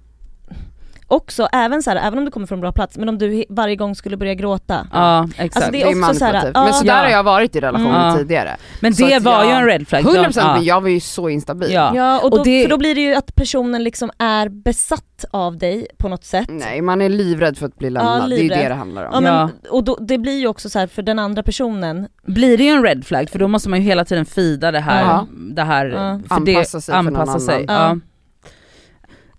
också, 1.07 1.47
även 1.53 1.83
så 1.83 1.89
här, 1.89 1.97
även 2.07 2.19
om 2.19 2.25
du 2.25 2.31
kommer 2.31 2.47
från 2.47 2.55
en 2.55 2.61
bra 2.61 2.71
plats, 2.71 2.97
men 2.97 3.09
om 3.09 3.17
du 3.17 3.45
varje 3.49 3.75
gång 3.75 3.95
skulle 3.95 4.17
börja 4.17 4.33
gråta. 4.33 4.87
Ja 4.93 5.23
exakt. 5.37 5.55
Alltså, 5.55 5.71
Det 5.71 5.77
det 5.77 5.83
är 5.83 5.91
är 5.95 5.99
också 6.03 6.13
så 6.13 6.25
här, 6.25 6.51
ja. 6.53 6.63
Men 6.63 6.73
sådär 6.73 6.93
Ja. 6.97 7.03
har 7.03 7.09
jag 7.09 7.23
varit 7.23 7.55
i 7.55 7.59
relationer 7.59 7.95
Mm. 7.99 8.07
Ja. 8.07 8.15
tidigare. 8.17 8.57
men 8.81 8.93
så 8.93 9.07
det 9.07 9.19
var 9.19 9.43
ju 9.43 9.49
jag- 9.49 9.59
en 9.59 9.65
red 9.65 9.87
flag. 9.87 10.03
100% 10.03 10.31
Ja. 10.47 10.53
men 10.55 10.65
jag 10.65 10.81
var 10.81 10.89
ju 10.89 10.99
så 10.99 11.29
instabil. 11.29 11.71
Ja. 11.73 11.91
Ja, 11.95 12.19
och, 12.19 12.31
då, 12.31 12.37
Och 12.37 12.43
det- 12.45 12.63
för 12.63 12.69
då 12.69 12.77
blir 12.77 12.95
det 12.95 13.01
ju 13.01 13.15
att 13.15 13.35
personen 13.35 13.83
liksom 13.83 14.11
är 14.17 14.49
besatt 14.49 15.25
av 15.31 15.57
dig 15.57 15.87
på 15.97 16.07
något 16.07 16.23
sätt. 16.25 16.47
Nej 16.49 16.81
man 16.81 17.01
är 17.01 17.09
livrädd 17.09 17.57
för 17.57 17.65
att 17.65 17.77
bli 17.77 17.89
lämnad, 17.89 18.29
det 18.29 18.35
är 18.39 18.43
ju 18.43 18.49
det 18.49 18.67
det 18.67 18.73
handlar 18.75 19.03
om. 19.05 19.11
Ja, 19.13 19.21
men, 19.21 19.33
Ja. 19.33 19.49
Och 19.69 19.83
då, 19.83 19.97
det 20.01 20.17
blir 20.17 20.39
ju 20.39 20.47
också 20.47 20.69
så 20.69 20.79
här 20.79 20.87
för 20.87 21.01
den 21.01 21.19
andra 21.19 21.43
personen, 21.43 22.07
blir 22.25 22.57
det 22.57 22.63
ju 22.63 22.69
en 22.69 22.83
red 22.83 23.05
flag 23.05 23.29
för 23.29 23.39
då 23.39 23.47
måste 23.47 23.69
man 23.69 23.79
ju 23.79 23.85
hela 23.85 24.05
tiden 24.05 24.25
fida 24.25 24.71
det 24.71 24.79
här, 24.79 25.01
Ja. 25.01 25.27
det 25.31 25.63
här 25.63 25.85
Ja. 25.85 25.93
för 26.27 26.35
Anpassa 26.35 26.41
det, 26.77 26.81
sig 26.81 26.81
för 26.93 27.01
någon 27.01 27.15
anpassa 27.15 27.39
sig. 27.39 27.65
annan. 27.67 28.01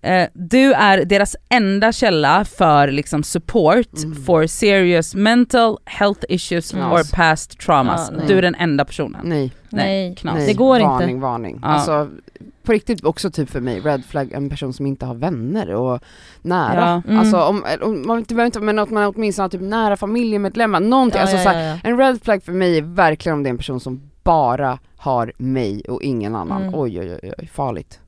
Eh, 0.02 0.28
Du 0.34 0.72
är 0.72 1.04
deras 1.04 1.36
enda 1.48 1.92
källa 1.92 2.44
för 2.44 2.88
liksom 2.88 3.22
support 3.22 4.04
Mm. 4.04 4.24
for 4.24 4.46
serious 4.46 5.14
mental 5.14 5.78
health 5.84 6.20
issues 6.28 6.72
Ja. 6.72 6.92
or 6.92 7.14
past 7.16 7.58
traumas. 7.60 8.08
Ja, 8.10 8.16
nej. 8.16 8.26
du 8.28 8.38
är 8.38 8.42
den 8.42 8.54
enda 8.54 8.84
personen. 8.84 9.20
Nej, 9.24 9.52
nej, 9.68 10.14
knas. 10.16 10.34
nej. 10.34 10.46
det 10.46 10.54
går 10.54 10.80
varning, 10.80 11.10
inte. 11.10 11.22
varning. 11.22 11.58
Ja. 11.62 11.68
Alltså 11.68 12.08
på 12.62 12.72
riktigt 12.72 13.04
också 13.04 13.30
typ 13.30 13.50
för 13.50 13.60
mig, 13.60 13.80
red 13.80 14.04
flag, 14.04 14.32
en 14.32 14.50
person 14.50 14.72
som 14.72 14.86
inte 14.86 15.06
har 15.06 15.14
vänner 15.14 15.74
och 15.74 16.00
nära. 16.42 17.02
Ja. 17.04 17.10
Mm. 17.10 17.18
Alltså 17.20 17.40
om, 17.42 17.64
om 17.82 18.06
man 18.06 18.18
inte 18.18 18.34
behöver 18.34 18.46
inte, 18.46 18.60
men 18.60 18.78
att 18.78 18.90
man 18.90 19.12
åtminstone 19.16 19.44
har 19.44 19.48
typ 19.48 19.60
nära 19.60 19.96
familjemedlemmar, 19.96 20.80
någonting. 20.80 21.16
Ja, 21.18 21.22
alltså, 21.22 21.36
ja, 21.36 21.42
så 21.42 21.48
ja, 21.48 21.52
här. 21.52 21.80
En 21.84 21.98
red 21.98 22.22
flag 22.22 22.42
för 22.42 22.52
mig 22.52 22.78
är 22.78 22.82
verkligen 22.82 23.38
om 23.38 23.42
det 23.42 23.48
är 23.48 23.50
en 23.50 23.56
person 23.58 23.80
som 23.80 24.10
bara 24.22 24.78
har 24.96 25.32
mig 25.38 25.82
och 25.88 26.02
ingen 26.02 26.34
annan. 26.36 26.62
Mm. 26.62 26.74
Oj 26.74 27.00
oj 27.00 27.18
oj, 27.22 27.32
oj 27.38 27.46
farligt. 27.52 28.00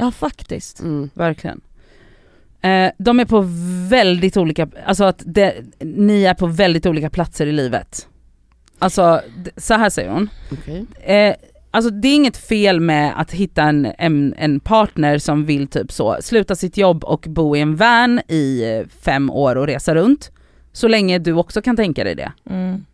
Ja 0.00 0.10
faktiskt. 0.10 0.80
Mm. 0.80 1.10
Verkligen. 1.14 1.60
Eh, 2.60 2.90
de 2.98 3.20
är 3.20 3.24
på 3.24 3.44
väldigt 3.88 4.36
olika, 4.36 4.68
alltså 4.86 5.04
att 5.04 5.22
det, 5.26 5.54
ni 5.78 6.24
är 6.24 6.34
på 6.34 6.46
väldigt 6.46 6.86
olika 6.86 7.10
platser 7.10 7.46
i 7.46 7.52
livet. 7.52 8.08
Alltså 8.78 9.20
så 9.56 9.74
här 9.74 9.90
säger 9.90 10.10
hon. 10.10 10.28
Okej. 10.52 10.86
Eh, 11.16 11.34
alltså 11.70 11.90
det 11.90 12.08
är 12.08 12.14
inget 12.14 12.36
fel 12.36 12.80
med 12.80 13.20
att 13.20 13.32
hitta 13.32 13.62
en, 13.62 13.92
en, 13.98 14.34
en 14.38 14.60
partner 14.60 15.18
som 15.18 15.44
vill 15.44 15.66
typ 15.66 15.92
så, 15.92 16.16
sluta 16.20 16.56
sitt 16.56 16.76
jobb 16.76 17.04
och 17.04 17.26
bo 17.28 17.56
i 17.56 17.60
en 17.60 17.76
van 17.76 18.20
i 18.28 18.62
eh, 18.64 18.88
fem 19.00 19.30
år 19.30 19.56
och 19.56 19.66
resa 19.66 19.94
runt. 19.94 20.30
Så 20.72 20.88
länge 20.88 21.18
du 21.18 21.32
också 21.32 21.62
kan 21.62 21.76
tänka 21.76 22.04
dig 22.04 22.14
det. 22.14 22.32
Mm. 22.50 22.84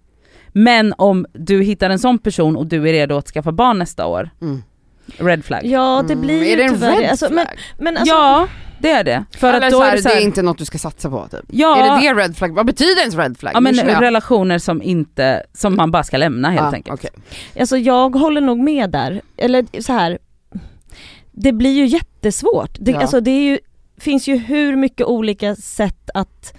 Men 0.53 0.95
om 0.99 1.27
du 1.33 1.63
hittar 1.63 1.91
en 1.91 1.99
sån 1.99 2.19
person 2.19 2.57
och 2.57 2.67
du 2.67 2.89
är 2.89 2.93
redo 2.93 3.17
att 3.17 3.29
skaffa 3.29 3.53
barn 3.53 3.79
nästa 3.79 4.07
år, 4.07 4.31
Mm. 4.41 4.63
Red 5.19 5.45
flag. 5.45 5.61
Ja 5.65 6.05
det 6.07 6.13
Mm, 6.13 6.27
blir 6.27 6.43
Är 6.43 6.47
ju 6.51 6.57
det 6.57 6.63
en 6.63 6.75
tyvärr 6.75 6.97
red. 7.01 7.11
Alltså, 7.11 7.29
flag? 7.29 7.47
men, 7.79 7.85
men 7.85 7.97
alltså, 7.97 8.15
ja, 8.15 8.47
det 8.79 8.91
är 8.91 9.05
det. 9.05 9.25
För 9.39 9.49
Eller 9.55 9.67
att 9.67 9.73
då 9.73 9.79
så 9.79 9.83
är 9.85 9.89
här, 9.89 9.97
det 9.97 10.03
så 10.03 10.09
här, 10.09 10.17
det 10.17 10.23
är 10.23 10.25
inte 10.25 10.43
något 10.43 10.59
du 10.59 10.65
ska 10.65 10.79
satsa 10.79 11.11
på 11.11 11.29
typ. 11.31 11.41
ja, 11.49 11.77
Är 11.77 12.01
det 12.01 12.15
det 12.15 12.23
red 12.25 12.37
flag? 12.37 12.55
Vad 12.55 12.67
betyder 12.67 13.01
ens 13.01 13.15
red 13.17 13.39
flag? 13.39 13.53
Ja 13.55 13.61
men 13.61 13.75
relationer 13.75 14.59
som 14.59 14.83
inte, 14.83 15.43
som 15.55 15.77
man 15.77 15.91
bara 15.91 16.03
ska 16.03 16.17
lämna 16.17 16.51
helt 16.51 16.63
Ah, 16.63 16.73
enkelt. 16.75 17.01
okej. 17.01 17.11
Alltså 17.61 17.77
jag 17.79 18.17
håller 18.17 18.41
nog 18.41 18.59
med 18.59 18.91
där, 18.91 19.21
eller 19.37 19.83
så 19.83 19.93
här. 19.93 20.19
det 21.33 21.53
blir 21.53 21.71
ju 21.73 21.87
jättesvårt. 21.87 22.77
Det, 22.81 22.91
Ja. 22.93 23.01
alltså 23.01 23.21
det 23.21 23.31
är 23.31 23.43
ju, 23.51 23.59
finns 24.01 24.29
ju 24.29 24.37
hur 24.37 24.77
mycket 24.77 25.07
olika 25.07 25.57
sätt 25.57 26.11
att, 26.15 26.55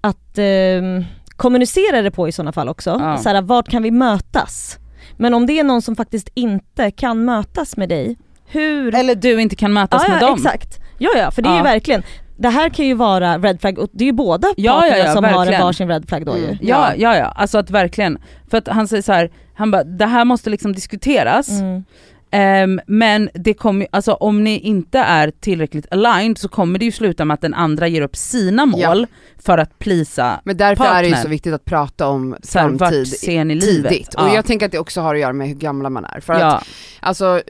att 0.00 0.38
ehm, 0.38 1.04
kommunicera 1.36 2.02
det 2.02 2.10
på 2.10 2.28
i 2.28 2.32
sådana 2.32 2.52
fall 2.52 2.68
också. 2.68 2.90
Ja. 3.00 3.18
Så 3.18 3.28
här, 3.28 3.42
vart 3.42 3.68
kan 3.68 3.82
vi 3.82 3.90
mötas? 3.90 4.78
Men 5.16 5.34
om 5.34 5.46
det 5.46 5.58
är 5.58 5.64
någon 5.64 5.82
som 5.82 5.96
faktiskt 5.96 6.28
inte 6.34 6.90
kan 6.90 7.24
mötas 7.24 7.76
med 7.76 7.88
dig, 7.88 8.16
hur... 8.46 8.94
Eller 8.94 9.14
du 9.14 9.40
inte 9.40 9.56
kan 9.56 9.72
mötas 9.72 10.02
ja, 10.06 10.12
med 10.12 10.22
ja, 10.22 10.26
dem. 10.26 10.34
exakt. 10.36 10.78
Ja 10.98 11.10
ja, 11.16 11.30
för 11.30 11.42
det 11.42 11.48
är 11.48 11.56
ju 11.56 11.62
verkligen, 11.62 12.02
det 12.36 12.48
här 12.48 12.68
kan 12.68 12.86
ju 12.86 12.94
vara 12.94 13.38
red 13.38 13.60
flag 13.60 13.78
och 13.78 13.88
det 13.92 14.04
är 14.04 14.06
ju 14.06 14.12
båda 14.12 14.48
Ja, 14.56 14.72
parterna 14.72 14.98
ja, 14.98 15.04
ja, 15.04 15.12
som 15.12 15.24
har 15.24 15.30
en 15.32 15.38
verkligen. 15.38 15.62
varsin 15.62 15.88
red 15.88 16.08
flag 16.08 16.26
då 16.26 16.36
ju. 16.38 16.44
Mm. 16.44 16.58
Ja, 16.60 16.92
ja, 16.96 17.16
ja, 17.16 17.24
alltså 17.24 17.58
att 17.58 17.70
verkligen. 17.70 18.18
För 18.50 18.58
att 18.58 18.68
han 18.68 18.88
säger 18.88 19.02
så 19.02 19.12
här, 19.12 19.30
han 19.54 19.70
bara, 19.70 19.84
det 19.84 20.06
här 20.06 20.24
måste 20.24 20.50
liksom 20.50 20.72
diskuteras, 20.72 21.48
Mm. 21.48 21.84
Ehm, 22.32 22.80
men 22.86 23.30
det 23.34 23.54
kommer 23.54 23.86
alltså 23.92 24.12
om 24.12 24.44
ni 24.44 24.58
inte 24.58 24.98
är 24.98 25.30
tillräckligt 25.40 25.86
aligned 25.92 26.38
så 26.38 26.48
kommer 26.48 26.78
det 26.78 26.84
ju 26.84 26.92
sluta 26.92 27.24
med 27.24 27.34
att 27.34 27.40
den 27.40 27.54
andra 27.54 27.88
ger 27.88 28.02
upp 28.02 28.16
sina 28.16 28.66
mål 28.66 29.06
för 29.44 29.58
att 29.58 29.78
plisa 29.78 30.40
Men 30.44 30.56
därför 30.56 30.84
är 30.84 31.02
det 31.02 31.08
ju 31.08 31.12
Partner. 31.12 31.22
så 31.22 31.28
viktigt 31.28 31.54
att 31.54 31.64
prata 31.64 32.06
om 32.08 32.36
så 32.42 32.58
här, 32.58 32.68
framtid 32.78 33.08
ser 33.08 33.44
ni 33.44 33.54
livet? 33.54 33.92
tidigt. 33.92 34.14
Och 34.14 34.28
jag 34.28 34.44
tänker 34.46 34.66
att 34.66 34.72
det 34.72 34.78
också 34.78 35.00
har 35.00 35.14
att 35.14 35.20
göra 35.20 35.32
med 35.32 35.48
hur 35.48 35.54
gamla 35.54 35.90
man 35.90 36.04
är. 36.04 36.20
För 36.20 36.32
att 36.32 36.40
ja, 36.40 36.62
Alltså, 37.00 37.42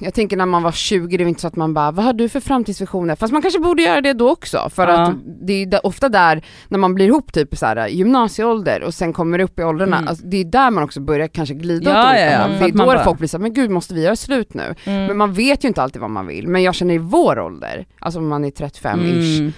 jag 0.00 0.14
tänker 0.14 0.36
när 0.36 0.46
man 0.46 0.62
var 0.62 0.72
20, 0.72 1.16
det 1.16 1.24
är 1.24 1.28
inte 1.28 1.40
så 1.40 1.46
att 1.46 1.56
man 1.56 1.74
bara, 1.74 1.90
vad 1.90 2.04
har 2.04 2.12
du 2.12 2.28
för 2.28 2.40
framtidsvisioner? 2.40 3.16
Fast 3.16 3.32
man 3.32 3.42
kanske 3.42 3.60
borde 3.60 3.82
göra 3.82 4.00
det 4.00 4.12
då 4.12 4.30
också, 4.30 4.70
för 4.74 4.88
Ja. 4.88 4.94
att 5.02 5.14
det 5.46 5.62
är 5.62 5.86
ofta 5.86 6.08
där, 6.08 6.44
när 6.68 6.78
man 6.78 6.94
blir 6.94 7.06
ihop 7.06 7.32
typ 7.32 7.56
så 7.56 7.66
här, 7.66 7.88
gymnasieålder 7.88 8.82
och 8.82 8.94
sen 8.94 9.12
kommer 9.12 9.38
upp 9.38 9.58
i 9.58 9.62
åldrarna, 9.64 9.96
Mm. 9.96 10.08
alltså, 10.08 10.26
det 10.26 10.36
är 10.36 10.44
där 10.44 10.70
man 10.70 10.84
också 10.84 11.00
börjar 11.00 11.28
kanske 11.28 11.54
glida 11.54 11.90
Ja, 11.90 12.00
åt 12.02 12.08
olika 12.08 12.24
ja, 12.24 12.30
ja, 12.32 12.58
för 12.58 12.64
Det 12.64 12.70
är 12.70 12.78
då 12.78 12.86
bara- 12.86 13.04
folk 13.04 13.18
blir 13.18 13.28
såhär, 13.28 13.42
men 13.42 13.54
gud 13.54 13.70
måste 13.70 13.94
vi 13.94 14.02
göra 14.04 14.16
slut 14.16 14.54
nu? 14.54 14.74
Mm. 14.84 15.06
Men 15.06 15.16
man 15.16 15.32
vet 15.32 15.64
ju 15.64 15.68
inte 15.68 15.82
alltid 15.82 16.00
vad 16.02 16.10
man 16.10 16.26
vill, 16.26 16.48
men 16.48 16.62
jag 16.62 16.74
känner 16.74 16.94
i 16.94 16.98
vår 16.98 17.38
ålder, 17.40 17.86
alltså 17.98 18.18
om 18.20 18.28
man 18.28 18.44
är 18.44 18.50
35-ish, 18.50 19.38
mm, 19.40 19.52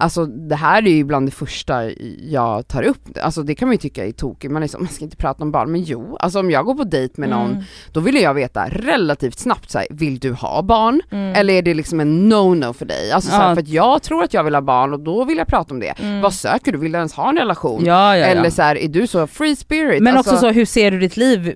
Alltså 0.00 0.26
det 0.26 0.56
här 0.56 0.86
är 0.86 0.90
ju 0.90 1.04
bland 1.04 1.26
det 1.28 1.30
första 1.32 1.90
jag 2.20 2.68
tar 2.68 2.82
upp, 2.82 2.98
alltså 3.22 3.42
det 3.42 3.54
kan 3.54 3.68
man 3.68 3.74
ju 3.74 3.78
tycka 3.78 4.06
är 4.06 4.12
tokigt, 4.12 4.52
man 4.52 4.68
så, 4.68 4.78
man 4.78 4.88
ska 4.88 5.04
inte 5.04 5.16
prata 5.16 5.44
om 5.44 5.52
barn, 5.52 5.72
men 5.72 5.82
jo, 5.82 6.16
alltså 6.20 6.40
om 6.40 6.50
jag 6.50 6.64
går 6.64 6.74
på 6.74 6.84
dejt 6.84 7.14
med 7.20 7.28
någon, 7.28 7.50
Mm. 7.50 7.62
då 7.92 8.00
vill 8.00 8.14
jag 8.14 8.34
veta 8.34 8.68
relativt 8.68 9.38
snabbt 9.38 9.70
så 9.70 9.78
här, 9.78 9.86
vill 9.90 10.18
du 10.18 10.32
ha 10.32 10.62
barn? 10.62 11.00
Mm. 11.10 11.34
Eller 11.34 11.54
är 11.54 11.62
det 11.62 11.74
liksom 11.74 12.00
en 12.00 12.32
no-no 12.32 12.72
för 12.72 12.86
dig? 12.86 13.12
Alltså 13.12 13.30
så 13.30 13.36
här, 13.36 13.48
Ja. 13.48 13.54
för 13.54 13.62
att 13.62 13.68
jag 13.68 14.02
tror 14.02 14.22
att 14.24 14.34
jag 14.34 14.44
vill 14.44 14.54
ha 14.54 14.62
barn 14.62 14.92
och 14.92 15.00
då 15.00 15.24
vill 15.24 15.38
jag 15.38 15.46
prata 15.46 15.74
om 15.74 15.80
det. 15.80 15.94
Mm. 16.00 16.20
Vad 16.20 16.34
söker 16.34 16.72
du? 16.72 16.78
Vill 16.78 16.92
du 16.92 16.98
ens 16.98 17.12
ha 17.14 17.28
en 17.28 17.36
relation? 17.36 17.84
ja, 17.84 18.16
ja, 18.16 18.24
Eller 18.26 18.44
ja. 18.44 18.50
så 18.50 18.62
här, 18.62 18.76
är 18.78 18.88
du 18.88 19.06
så 19.06 19.26
free 19.26 19.56
spirit? 19.56 20.02
Men 20.02 20.16
alltså, 20.16 20.32
också 20.32 20.40
så, 20.46 20.50
hur 20.52 20.64
ser 20.64 20.90
du 20.90 20.98
ditt 20.98 21.16
liv 21.16 21.54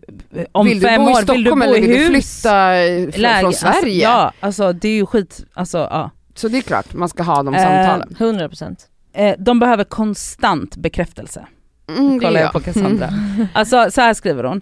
om 0.52 0.66
vill 0.66 0.80
fem 0.80 1.00
du 1.00 1.04
bo 1.06 1.10
i 1.10 1.14
år? 1.14 1.22
Stockholm 1.22 1.36
Vill 1.36 1.44
du 1.44 1.50
bo 1.50 1.62
eller 1.62 1.76
i 1.78 1.80
vill 1.80 1.90
hus? 1.96 2.06
du 2.06 2.12
flytta 2.40 2.76
eh, 2.76 3.10
från, 3.10 3.40
från 3.40 3.52
Sverige? 3.52 3.74
Alltså, 3.78 3.88
ja, 3.88 4.32
alltså 4.40 4.72
det 4.72 4.88
är 4.88 4.94
ju 4.94 5.06
skit, 5.06 5.44
alltså 5.54 5.78
ja. 5.78 6.10
Så 6.34 6.48
det 6.48 6.58
är 6.58 6.62
klart, 6.62 6.94
man 6.94 7.08
ska 7.08 7.22
ha 7.22 7.42
de 7.42 7.54
Eh, 7.54 7.62
samtalen. 7.62 8.16
100%. 8.18 8.76
Eh, 9.12 9.34
de 9.38 9.58
behöver 9.58 9.84
konstant 9.84 10.76
bekräftelse. 10.76 11.46
Mm, 11.88 12.20
Kollar 12.20 12.40
jag 12.40 12.52
på 12.52 12.60
Cassandra. 12.64 13.08
Alltså 13.52 13.90
så 13.90 14.00
här 14.00 14.14
skriver 14.14 14.44
hon, 14.44 14.60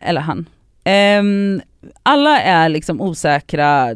eller 0.00 0.20
han. 0.20 0.48
Ehm, 0.84 1.60
alla 2.02 2.40
är 2.40 2.68
liksom 2.68 3.00
osäkra 3.00 3.88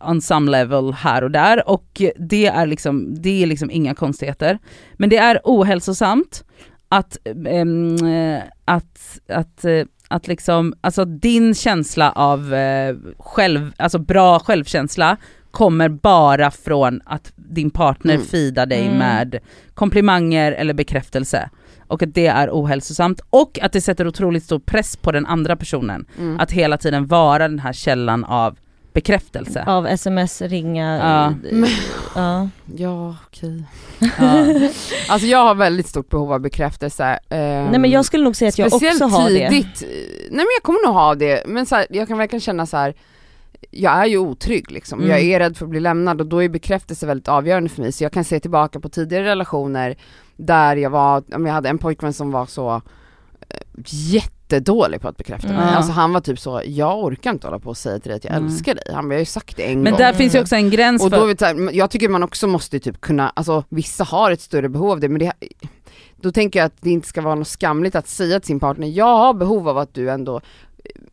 on 0.00 0.20
some 0.20 0.50
level 0.50 0.92
här 0.92 1.24
och 1.24 1.30
där 1.30 1.68
och 1.68 2.02
det 2.16 2.46
är 2.46 2.66
liksom, 2.66 3.22
det 3.22 3.42
är 3.42 3.46
liksom 3.46 3.70
inga 3.70 3.94
konstigheter. 3.94 4.58
Men 4.94 5.10
det 5.10 5.16
är 5.16 5.40
ohälsosamt 5.44 6.44
att, 6.88 7.18
eh, 7.46 8.42
att, 8.64 9.20
att, 9.28 9.64
eh, 9.64 9.84
att 10.08 10.28
liksom, 10.28 10.74
alltså 10.80 11.04
din 11.04 11.54
känsla 11.54 12.12
av 12.12 12.54
eh, 12.54 12.96
själv, 13.18 13.72
alltså 13.76 13.98
bra 13.98 14.38
självkänsla 14.38 15.16
kommer 15.54 15.88
bara 15.88 16.50
från 16.50 17.00
att 17.06 17.32
din 17.36 17.70
partner 17.70 18.14
Mm. 18.14 18.26
fidar 18.26 18.66
dig 18.66 18.86
Mm. 18.86 18.98
med 18.98 19.38
komplimanger 19.74 20.52
eller 20.52 20.74
bekräftelse. 20.74 21.50
Och 21.86 22.02
att 22.02 22.14
det 22.14 22.26
är 22.26 22.48
ohälsosamt 22.52 23.20
och 23.30 23.58
att 23.62 23.72
det 23.72 23.80
sätter 23.80 24.06
otroligt 24.06 24.44
stor 24.44 24.58
press 24.58 24.96
på 24.96 25.12
den 25.12 25.26
andra 25.26 25.56
personen. 25.56 26.06
Mm. 26.18 26.40
Att 26.40 26.52
hela 26.52 26.76
tiden 26.76 27.06
vara 27.06 27.48
den 27.48 27.58
här 27.58 27.72
källan 27.72 28.24
av 28.24 28.56
bekräftelse. 28.92 29.64
Av 29.66 29.86
sms, 29.86 30.42
ringa, 30.42 30.96
Ja. 30.98 31.48
eh, 31.50 31.68
ja. 32.14 32.48
Ja 32.76 33.16
okej. 33.26 33.62
Ja. 34.18 34.46
Alltså 35.08 35.26
jag 35.26 35.44
har 35.44 35.54
väldigt 35.54 35.86
stort 35.88 36.08
behov 36.08 36.32
av 36.32 36.40
bekräftelse. 36.40 37.04
ehm, 37.28 37.64
Nej 37.70 37.78
men 37.78 37.90
jag 37.90 38.04
skulle 38.04 38.24
nog 38.24 38.36
säga 38.36 38.48
att 38.48 38.58
jag 38.58 38.70
Speciellt 38.72 39.02
också 39.02 39.16
har 39.16 39.30
det. 39.30 39.48
tidigt, 39.50 39.82
eh, 39.82 39.88
nej 40.30 40.30
men 40.30 40.46
jag 40.56 40.62
kommer 40.62 40.86
nog 40.86 40.94
ha 40.94 41.14
det, 41.14 41.42
men 41.46 41.66
så 41.66 41.74
här, 41.76 41.86
jag 41.90 42.08
kan 42.08 42.18
verkligen 42.18 42.40
känna 42.40 42.66
så 42.66 42.76
här. 42.76 42.94
Jag 43.70 43.92
är 43.92 44.06
ju 44.06 44.18
otrygg 44.18 44.70
liksom, 44.70 44.98
Mm. 44.98 45.10
jag 45.10 45.20
är 45.20 45.38
rädd 45.38 45.56
för 45.56 45.64
att 45.64 45.70
bli 45.70 45.80
lämnad 45.80 46.20
och 46.20 46.26
då 46.26 46.42
är 46.42 46.48
bekräftelse 46.48 47.06
väldigt 47.06 47.28
avgörande 47.28 47.68
för 47.70 47.82
mig. 47.82 47.92
Så 47.92 48.04
jag 48.04 48.12
kan 48.12 48.24
se 48.24 48.40
tillbaka 48.40 48.80
på 48.80 48.88
tidigare 48.88 49.24
relationer 49.24 49.96
där 50.36 50.76
jag 50.76 50.90
var, 50.90 51.22
om 51.34 51.46
jag 51.46 51.54
hade 51.54 51.68
en 51.68 51.78
pojkvän 51.78 52.12
som 52.12 52.30
var 52.30 52.46
så 52.46 52.74
eh, 53.48 53.58
jättedålig 53.84 55.00
på 55.00 55.08
att 55.08 55.16
bekräfta 55.16 55.48
Mm. 55.48 55.60
mig. 55.60 55.70
Ja. 55.70 55.76
Alltså 55.76 55.92
han 55.92 56.12
var 56.12 56.20
typ 56.20 56.38
så, 56.38 56.62
jag 56.66 57.04
orkar 57.04 57.30
inte 57.30 57.46
hålla 57.46 57.58
på 57.58 57.68
och 57.68 57.76
säga 57.76 57.98
till 57.98 58.08
dig 58.08 58.16
att 58.16 58.24
jag 58.24 58.32
Mm. 58.34 58.46
älskar 58.46 58.74
dig. 58.74 58.84
Han 58.94 59.04
bara, 59.08 59.14
jag 59.14 59.16
har 59.18 59.20
ju 59.20 59.24
sagt 59.26 59.56
det 59.56 59.62
en 59.72 59.82
Men 59.82 59.92
gång. 59.92 59.98
där 59.98 60.12
finns 60.12 60.34
ju 60.34 60.40
också 60.40 60.54
en 60.56 60.70
gräns 60.70 61.02
Och 61.04 61.10
för... 61.10 61.34
då, 61.34 61.34
jag, 61.64 61.74
jag 61.74 61.90
tycker 61.90 62.08
man 62.08 62.22
också 62.22 62.46
måste 62.46 62.78
typ 62.80 63.00
kunna, 63.00 63.28
alltså 63.36 63.64
vissa 63.68 64.04
har 64.04 64.30
ett 64.30 64.40
större 64.40 64.68
behov 64.68 64.90
av 64.90 65.00
det 65.00 65.08
men 65.08 65.18
det, 65.18 65.32
då 66.16 66.32
tänker 66.32 66.58
jag 66.58 66.66
att 66.66 66.76
det 66.80 66.90
inte 66.90 67.08
ska 67.08 67.20
vara 67.22 67.34
något 67.34 67.48
skamligt 67.48 67.94
att 67.94 68.08
säga 68.08 68.40
till 68.40 68.46
sin 68.46 68.60
partner, 68.60 68.86
jag 68.86 69.16
har 69.16 69.34
behov 69.34 69.68
av 69.68 69.78
att 69.78 69.94
du 69.94 70.10
ändå, 70.10 70.40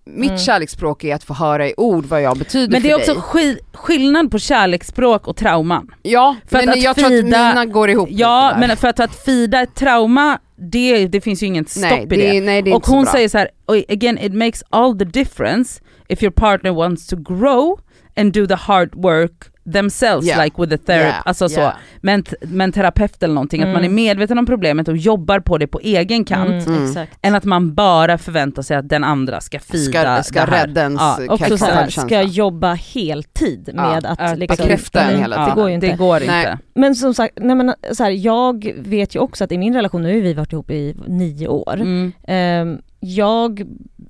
mitt 0.05 0.29
Mm. 0.29 0.37
kärleksspråk 0.39 1.03
är 1.03 1.15
att 1.15 1.23
få 1.23 1.33
höra 1.33 1.67
i 1.67 1.73
ord 1.77 2.05
vad 2.05 2.21
jag 2.21 2.37
betyder 2.37 2.71
Men 2.71 2.81
det 2.81 2.89
är 2.89 2.93
för 2.93 2.99
också 2.99 3.13
dig. 3.13 3.21
ski- 3.21 3.59
skillnad 3.73 4.31
på 4.31 4.39
kärleksspråk 4.39 5.27
och 5.27 5.35
trauman. 5.37 5.91
Ja, 6.01 6.35
för 6.47 6.57
men 6.57 6.69
att- 6.69 6.75
att 6.75 6.81
jag 6.81 6.95
tror 6.95 7.09
Frida- 7.09 7.47
att 7.49 7.55
mina 7.55 7.65
går 7.65 7.89
ihop 7.89 8.09
Ja 8.11 8.55
men 8.59 8.77
för 8.77 8.87
att, 8.87 8.99
att 8.99 9.15
fida 9.15 9.61
ett 9.61 9.75
trauma, 9.75 10.39
det, 10.55 11.07
det 11.07 11.21
finns 11.21 11.43
ju 11.43 11.47
inget 11.47 11.69
stopp 11.69 11.81
nej, 11.83 12.01
i 12.03 12.05
det, 12.05 12.15
det. 12.15 12.37
är- 12.37 12.41
nej, 12.41 12.61
det 12.61 12.71
är 12.71 12.75
Och 12.75 12.85
hon 12.87 13.05
säger 13.05 13.29
så 13.29 13.37
här, 13.37 13.49
"Oj, 13.67 13.85
again 13.89 14.17
it 14.17 14.33
makes 14.33 14.63
all 14.69 14.99
the 14.99 15.05
difference 15.05 15.81
if 16.09 16.23
your 16.23 16.31
partner 16.33 16.71
wants 16.71 17.07
to 17.07 17.15
grow 17.15 17.79
and 18.15 18.33
do 18.33 18.47
the 18.47 18.55
hard 18.55 18.89
work 18.95 19.50
themselves 19.73 20.27
Yeah. 20.27 20.43
like 20.43 20.61
with 20.61 20.73
a 20.73 20.77
therapist, 20.85 21.11
Yeah, 21.13 21.21
alltså 21.25 21.49
så, 21.49 21.59
yeah. 21.59 21.73
med 22.01 22.13
en, 22.13 22.23
t- 22.23 22.35
med 22.41 22.63
en 22.65 22.71
terapeut 22.71 23.23
eller 23.23 23.33
någonting, 23.33 23.61
att 23.61 23.67
man 23.67 23.75
är 23.75 23.79
Mm. 23.87 23.95
medveten 23.95 24.37
om 24.37 24.45
problemet 24.45 24.87
och 24.87 24.97
jobbar 24.97 25.39
på 25.39 25.57
det 25.57 25.67
på 25.67 25.79
egen 25.79 26.25
kant. 26.25 26.67
Mm, 26.67 26.85
Mm. 26.91 27.07
Än 27.21 27.35
att 27.35 27.43
man 27.43 27.73
bara 27.75 28.17
förväntar 28.17 28.61
sig 28.61 28.77
att 28.77 28.89
den 28.89 29.03
andra 29.03 29.41
ska 29.41 29.59
fida 29.59 30.15
Ska, 30.15 30.23
ska 30.23 30.45
det 30.45 30.51
här. 30.51 30.67
rädda 30.67 30.81
ens 30.81 31.01
Ja, 31.01 31.17
Också 31.29 31.57
ja, 31.67 31.87
så 31.91 32.01
ska 32.01 32.21
jobba 32.21 32.73
heltid 32.73 33.69
Ja, 33.75 33.81
med 33.89 34.05
att 34.05 34.19
att 34.19 34.37
liksom, 34.37 34.63
bekräfta 34.67 35.01
en 35.01 35.07
Nej, 35.13 35.21
hela 35.21 35.37
Det 35.37 35.43
tiden. 35.45 35.55
går 35.57 35.69
ju 35.69 35.75
inte. 35.75 35.87
Det 35.87 35.95
går 35.97 36.21
inte. 36.21 36.57
Men 36.75 36.95
som 36.95 37.13
sagt, 37.13 37.33
nej 37.41 37.55
men 37.55 37.73
så 37.91 38.03
här, 38.03 38.11
jag 38.11 38.73
vet 38.77 39.15
ju 39.15 39.19
också 39.19 39.43
att 39.43 39.51
i 39.51 39.57
min 39.57 39.73
relation, 39.75 40.01
nu 40.01 40.13
har 40.15 40.21
vi 40.21 40.33
varit 40.33 40.53
ihop 40.53 40.71
i 40.71 40.95
nio 41.07 41.47
år, 41.47 41.73
Mm. 41.73 42.11
Ehm, 42.23 42.77
jag 42.99 43.63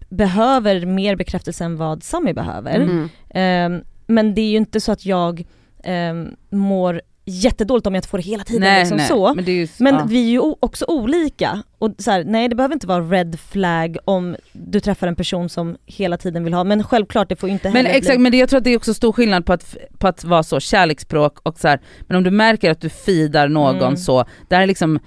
behöver 0.09 0.85
mer 0.85 1.15
bekräftelse 1.15 1.63
än 1.65 1.77
vad 1.77 2.03
Sami 2.03 2.33
behöver. 2.33 2.75
Mm. 2.75 3.81
Men 4.11 4.35
det 4.35 4.41
är 4.41 4.49
ju 4.49 4.57
inte 4.57 4.81
så 4.81 4.91
att 4.91 5.05
jag 5.05 5.45
um, 5.85 6.35
mår 6.49 7.01
jättedåligt 7.25 7.87
om 7.87 7.93
jag 7.95 7.99
inte 7.99 8.07
får 8.07 8.17
det 8.17 8.23
hela 8.23 8.43
tiden 8.43 8.61
Nej, 8.61 8.79
liksom 8.79 8.97
nej. 8.97 9.07
så. 9.07 9.33
Men, 9.33 9.45
det 9.45 9.51
ju, 9.51 9.67
Men 9.79 9.95
ja. 9.95 10.05
vi 10.09 10.25
är 10.25 10.29
ju 10.29 10.39
också 10.39 10.85
olika. 10.87 11.63
Och 11.77 11.91
så 11.97 12.11
här, 12.11 12.23
nej 12.23 12.47
det 12.47 12.55
behöver 12.55 12.73
inte 12.73 12.87
vara 12.87 13.01
red 13.01 13.39
flag 13.39 13.97
om 14.05 14.35
du 14.51 14.79
träffar 14.79 15.07
en 15.07 15.15
person 15.15 15.49
som 15.49 15.77
hela 15.85 16.17
tiden 16.17 16.43
vill 16.43 16.53
ha, 16.53 16.63
men 16.63 16.83
självklart 16.83 17.29
det 17.29 17.35
får 17.35 17.49
ju 17.49 17.53
inte 17.53 17.67
Men 17.67 17.75
heller 17.75 17.89
exakt, 17.89 18.15
bli... 18.15 18.23
men 18.23 18.31
det, 18.31 18.37
jag 18.37 18.49
tror 18.49 18.57
att 18.57 18.63
det 18.63 18.69
är 18.69 18.77
också 18.77 18.93
stor 18.93 19.11
skillnad 19.11 19.45
på 19.45 19.53
att, 19.53 19.77
på 19.97 20.07
att 20.07 20.23
vara 20.23 20.43
så 20.43 20.59
kärleksspråk 20.59 21.39
och 21.43 21.59
så 21.59 21.67
här, 21.67 21.79
men 22.01 22.17
om 22.17 22.23
du 22.23 22.31
märker 22.31 22.71
att 22.71 22.81
du 22.81 22.89
fidar 22.89 23.47
någon 23.47 23.81
Mm. 23.81 23.97
så, 23.97 24.25
där 24.47 24.61
är 24.61 24.67
liksom 24.67 24.99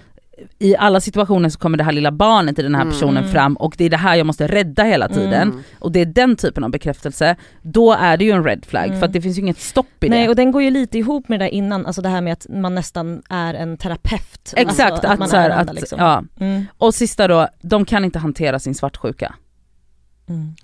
i 0.58 0.76
alla 0.76 1.00
situationer 1.00 1.48
så 1.48 1.58
kommer 1.58 1.78
det 1.78 1.84
här 1.84 1.92
lilla 1.92 2.12
barnet 2.12 2.58
i 2.58 2.62
den 2.62 2.74
här 2.74 2.82
Mm. 2.82 2.92
personen 2.94 3.16
Mm. 3.16 3.32
fram 3.32 3.54
och 3.56 3.74
det 3.78 3.84
är 3.84 3.90
det 3.90 3.96
här 3.96 4.14
jag 4.16 4.26
måste 4.26 4.46
rädda 4.46 4.82
hela 4.84 5.08
tiden. 5.08 5.42
Mm. 5.48 5.62
Och 5.78 5.92
det 5.92 6.00
är 6.00 6.06
den 6.06 6.36
typen 6.36 6.64
av 6.64 6.70
bekräftelse, 6.70 7.36
då 7.62 7.92
är 7.92 8.16
det 8.16 8.24
ju 8.24 8.30
en 8.30 8.44
red 8.44 8.64
flag 8.66 8.84
Mm. 8.86 8.98
för 8.98 9.06
att 9.06 9.12
det 9.12 9.20
finns 9.22 9.38
ju 9.38 9.42
inget 9.42 9.60
stopp 9.60 10.04
i 10.04 10.08
Nej 10.08 10.22
det. 10.22 10.28
och 10.28 10.36
den 10.36 10.52
går 10.52 10.62
ju 10.62 10.70
lite 10.70 10.98
ihop 10.98 11.28
med 11.28 11.40
det 11.40 11.44
där 11.44 11.50
innan, 11.50 11.86
alltså 11.86 12.02
det 12.02 12.08
här 12.08 12.20
med 12.20 12.32
att 12.32 12.46
man 12.48 12.74
nästan 12.74 13.22
är 13.30 13.54
en 13.54 13.76
terapeut. 13.76 14.54
Exakt, 14.56 14.92
alltså, 14.92 15.06
att, 15.08 15.18
man 15.18 15.28
så 15.28 15.36
här, 15.36 15.50
att, 15.50 15.74
liksom. 15.74 15.98
ja. 16.00 16.22
Mm. 16.40 16.66
Och 16.78 16.94
sista 16.94 17.28
då, 17.28 17.48
de 17.62 17.84
kan 17.84 18.04
inte 18.04 18.18
hantera 18.18 18.58
sin 18.58 18.74
svartsjuka. 18.74 19.34
Mm. 20.28 20.54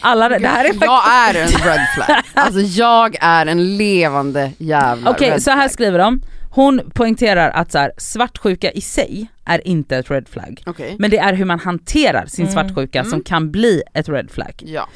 Alla, 0.00 0.28
det 0.28 0.48
här 0.48 0.64
är 0.64 0.68
faktiskt... 0.68 0.84
Jag 0.84 1.12
är 1.12 1.34
en 1.34 1.48
red 1.48 1.86
flag, 1.94 2.16
alltså 2.34 2.60
jag 2.60 3.16
är 3.20 3.46
en 3.46 3.76
levande 3.76 4.52
jävla 4.58 5.10
Okej, 5.10 5.30
red 5.30 5.42
så 5.42 5.50
här 5.50 5.68
skriver 5.68 5.98
de. 5.98 6.20
Hon 6.56 6.90
poängterar 6.94 7.50
att 7.50 7.72
så 7.72 7.78
här, 7.78 7.92
svartsjuka 7.96 8.70
i 8.70 8.80
sig 8.80 9.26
är 9.44 9.66
inte 9.68 9.96
ett 9.96 10.10
red 10.10 10.28
flag. 10.28 10.62
Okej, 10.66 10.96
Men 10.98 11.10
det 11.10 11.18
är 11.18 11.34
hur 11.34 11.44
man 11.44 11.58
hanterar 11.60 12.26
sin 12.26 12.44
Mm. 12.46 12.52
svartsjuka 12.54 12.98
Mm. 13.00 13.10
som 13.10 13.22
kan 13.22 13.50
bli 13.50 13.82
ett 13.94 14.08
red 14.08 14.30
flag. 14.30 14.62
ja. 14.66 14.88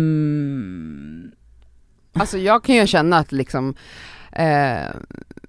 Ehm, 0.00 1.30
Alltså 2.12 2.38
jag 2.38 2.64
kan 2.64 2.74
ju 2.74 2.86
känna 2.86 3.18
att 3.18 3.32
liksom, 3.32 3.74
eh, 4.32 4.90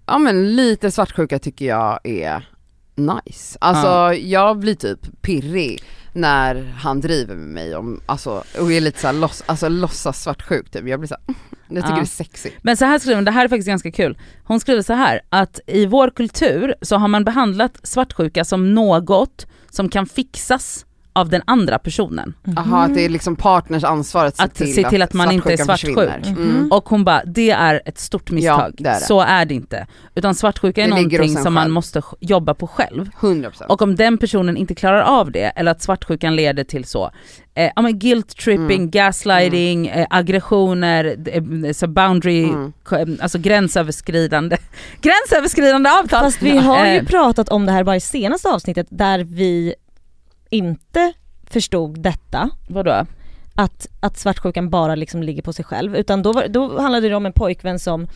ja 0.06 0.18
men 0.20 0.56
lite 0.56 0.92
svartsjuka 0.92 1.40
tycker 1.40 1.66
jag 1.66 2.00
är 2.04 2.50
nice. 2.96 3.58
Alltså 3.62 3.88
Ja. 3.88 4.14
jag 4.14 4.60
blir 4.60 4.76
typ 4.76 5.22
pirrig 5.22 5.84
när 6.14 6.74
han 6.78 7.02
driver 7.02 7.36
med 7.36 7.48
mig 7.48 7.76
om, 7.76 8.02
alltså, 8.06 8.44
och 8.60 8.72
är 8.74 8.82
lite 8.82 9.00
såhär 9.00 9.14
loss, 9.14 9.44
alltså 9.46 9.70
låtsas 9.70 10.24
svartsjuk 10.24 10.70
typ. 10.72 10.88
Jag 10.88 11.00
blir 11.00 11.08
såhär, 11.08 11.24
jag 11.76 11.84
tycker 11.84 11.96
Ja. 11.96 12.00
det 12.00 12.04
är 12.04 12.06
sexigt. 12.06 12.56
men 12.62 12.78
så 12.78 12.86
här 12.86 13.00
skriver 13.00 13.16
hon, 13.16 13.26
det 13.26 13.32
här 13.32 13.44
är 13.46 13.50
faktiskt 13.50 13.68
ganska 13.68 13.92
kul. 13.92 14.18
Hon 14.44 14.60
skriver 14.60 14.82
så 14.82 14.94
här 14.94 15.22
att 15.30 15.60
i 15.68 15.86
vår 15.86 16.10
kultur 16.10 16.76
så 16.82 16.96
har 16.96 17.08
man 17.08 17.24
behandlat 17.24 17.80
svartsjuka 17.84 18.46
som 18.46 18.74
något 18.74 19.46
som 19.70 19.90
kan 19.90 20.06
fixas 20.06 20.86
av 21.14 21.30
den 21.30 21.42
andra 21.46 21.80
personen. 21.80 22.34
Jaha 22.56 22.84
att 22.84 22.94
det 22.96 23.06
är 23.06 23.10
liksom 23.10 23.36
partners 23.36 23.84
ansvar 23.84 24.26
att 24.26 24.38
se, 24.38 24.44
Att 24.44 24.56
till, 24.56 24.76
se 24.76 24.90
till 24.90 25.02
att 25.02 25.14
man 25.14 25.32
inte 25.32 25.54
är 25.54 25.58
svartsjuk. 25.58 25.98
Mhm. 25.98 26.38
Mm. 26.38 26.72
Och 26.72 26.90
hon 26.90 27.04
bara, 27.04 27.22
det 27.26 27.50
är 27.52 27.82
ett 27.86 28.00
stort 28.00 28.32
misstag. 28.32 28.74
det 28.78 28.90
är 28.90 29.00
det. 29.00 29.06
Så 29.06 29.22
är 29.22 29.46
det 29.46 29.54
inte. 29.54 29.88
Utan 30.16 30.36
svartsjuka 30.36 30.82
är 30.84 30.86
Det 30.88 30.96
någonting 30.96 31.38
som 31.38 31.54
man 31.54 31.64
själv. 31.64 31.74
måste 31.74 32.00
j- 32.00 32.04
jobba 32.20 32.54
på 32.54 32.68
själv. 32.68 33.10
100%. 33.20 33.66
Och 33.70 33.82
om 33.82 33.96
den 33.96 34.18
personen 34.18 34.58
inte 34.58 34.76
klarar 34.76 35.02
av 35.02 35.32
det, 35.32 35.44
eller 35.56 35.72
att 35.72 35.82
svartsjukan 35.82 36.36
leder 36.36 36.64
till 36.64 36.86
så, 36.86 37.12
eh, 37.56 37.72
ja 37.76 37.82
men 37.82 38.00
guilt 38.00 38.28
tripping, 38.38 38.72
Mm. 38.82 38.90
gaslighting, 38.92 39.88
eh, 39.88 40.08
aggressioner, 40.10 41.16
eh, 41.66 41.72
så 41.74 41.88
boundary, 41.88 42.44
Mm. 42.44 42.74
eh, 42.92 43.24
alltså 43.24 43.38
gränsöverskridande, 43.38 44.58
gränsöverskridande 45.02 45.90
avtal. 45.90 46.24
Fast 46.24 46.42
vi 46.42 46.58
har 46.58 46.86
ju 46.86 46.92
Eh, 46.98 47.04
pratat 47.06 47.50
om 47.50 47.66
det 47.66 47.72
här 47.72 47.84
bara 47.84 47.96
i 47.96 48.00
senaste 48.02 48.50
avsnittet 48.50 48.88
där 48.90 49.20
vi 49.20 49.74
inte 50.52 51.14
förstod 51.50 52.00
detta, 52.02 52.50
Vadå? 52.68 53.06
att, 53.56 53.88
att 54.00 54.18
svartsjukan 54.18 54.70
bara 54.70 54.96
liksom 54.96 55.24
ligger 55.24 55.42
på 55.42 55.54
sig 55.54 55.66
själv, 55.66 55.96
utan 55.96 56.22
då, 56.24 56.34
var, 56.34 56.48
då 56.48 56.82
handlade 56.82 57.10
det 57.10 57.16
om 57.16 57.26
en 57.26 57.34
pojkvän 57.34 57.80
som 57.80 58.08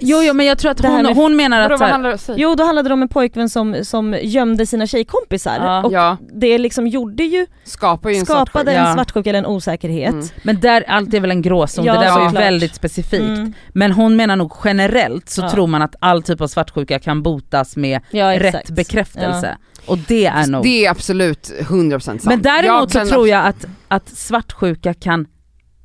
Jo, 0.00 0.22
jo 0.22 0.34
men 0.34 0.46
jag 0.46 0.58
tror 0.58 0.70
att 0.70 0.80
hon, 0.80 1.02
med- 1.02 1.16
hon 1.16 1.36
menar 1.36 1.60
att 1.60 1.66
så 1.68 1.72
vad 1.72 1.80
här, 1.80 1.90
handlar 1.90 2.10
det 2.10 2.28
om? 2.28 2.34
Jo 2.38 2.54
då 2.54 2.64
handlade 2.64 2.88
det 2.88 2.92
om 2.92 3.02
en 3.02 3.08
pojkvän 3.08 3.48
som, 3.48 3.76
som 3.84 4.16
gömde 4.22 4.66
sina 4.66 4.86
tjejkompisar 4.86 5.56
Ja. 5.60 5.82
och 5.84 5.92
Ja, 5.92 6.16
det 6.32 6.58
liksom 6.58 6.86
gjorde 6.86 7.22
ju, 7.22 7.46
skapar 7.64 8.10
ju 8.10 8.16
en 8.16 8.26
skapade 8.26 8.72
en 8.72 8.94
svartsjuka 8.94 9.30
eller 9.30 9.38
en 9.38 9.46
osäkerhet. 9.46 10.12
Mm. 10.12 10.26
men 10.42 10.60
där, 10.60 10.84
allt 10.88 11.14
är 11.14 11.20
väl 11.20 11.30
en 11.30 11.42
gråzon, 11.42 11.84
Ja, 11.84 11.92
det 11.94 11.98
där 12.04 12.12
var 12.14 12.20
ju 12.20 12.26
såklart. 12.26 12.42
väldigt 12.44 12.74
specifikt. 12.74 13.12
Mm. 13.22 13.52
Men 13.68 13.92
hon 13.92 14.16
menar 14.16 14.36
nog 14.36 14.52
generellt 14.64 15.28
så 15.28 15.40
Ja. 15.42 15.50
tror 15.50 15.66
man 15.66 15.82
att 15.82 15.94
all 16.00 16.22
typ 16.22 16.40
av 16.40 16.46
svartsjuka 16.46 16.98
kan 16.98 17.22
botas 17.22 17.76
med 17.76 18.00
Ja, 18.10 18.40
rätt 18.40 18.70
bekräftelse. 18.70 19.56
Och 19.86 19.98
det 19.98 20.26
är 20.26 20.46
nog... 20.46 20.62
Det 20.62 20.86
är 20.86 20.90
absolut 20.90 21.52
100% 21.60 21.98
sant. 22.00 22.24
Men 22.24 22.42
däremot 22.42 22.92
så 22.92 23.06
tror 23.06 23.28
jag 23.28 23.46
att, 23.46 23.64
att 23.88 24.08
svartsjuka 24.08 24.94
kan, 24.94 25.26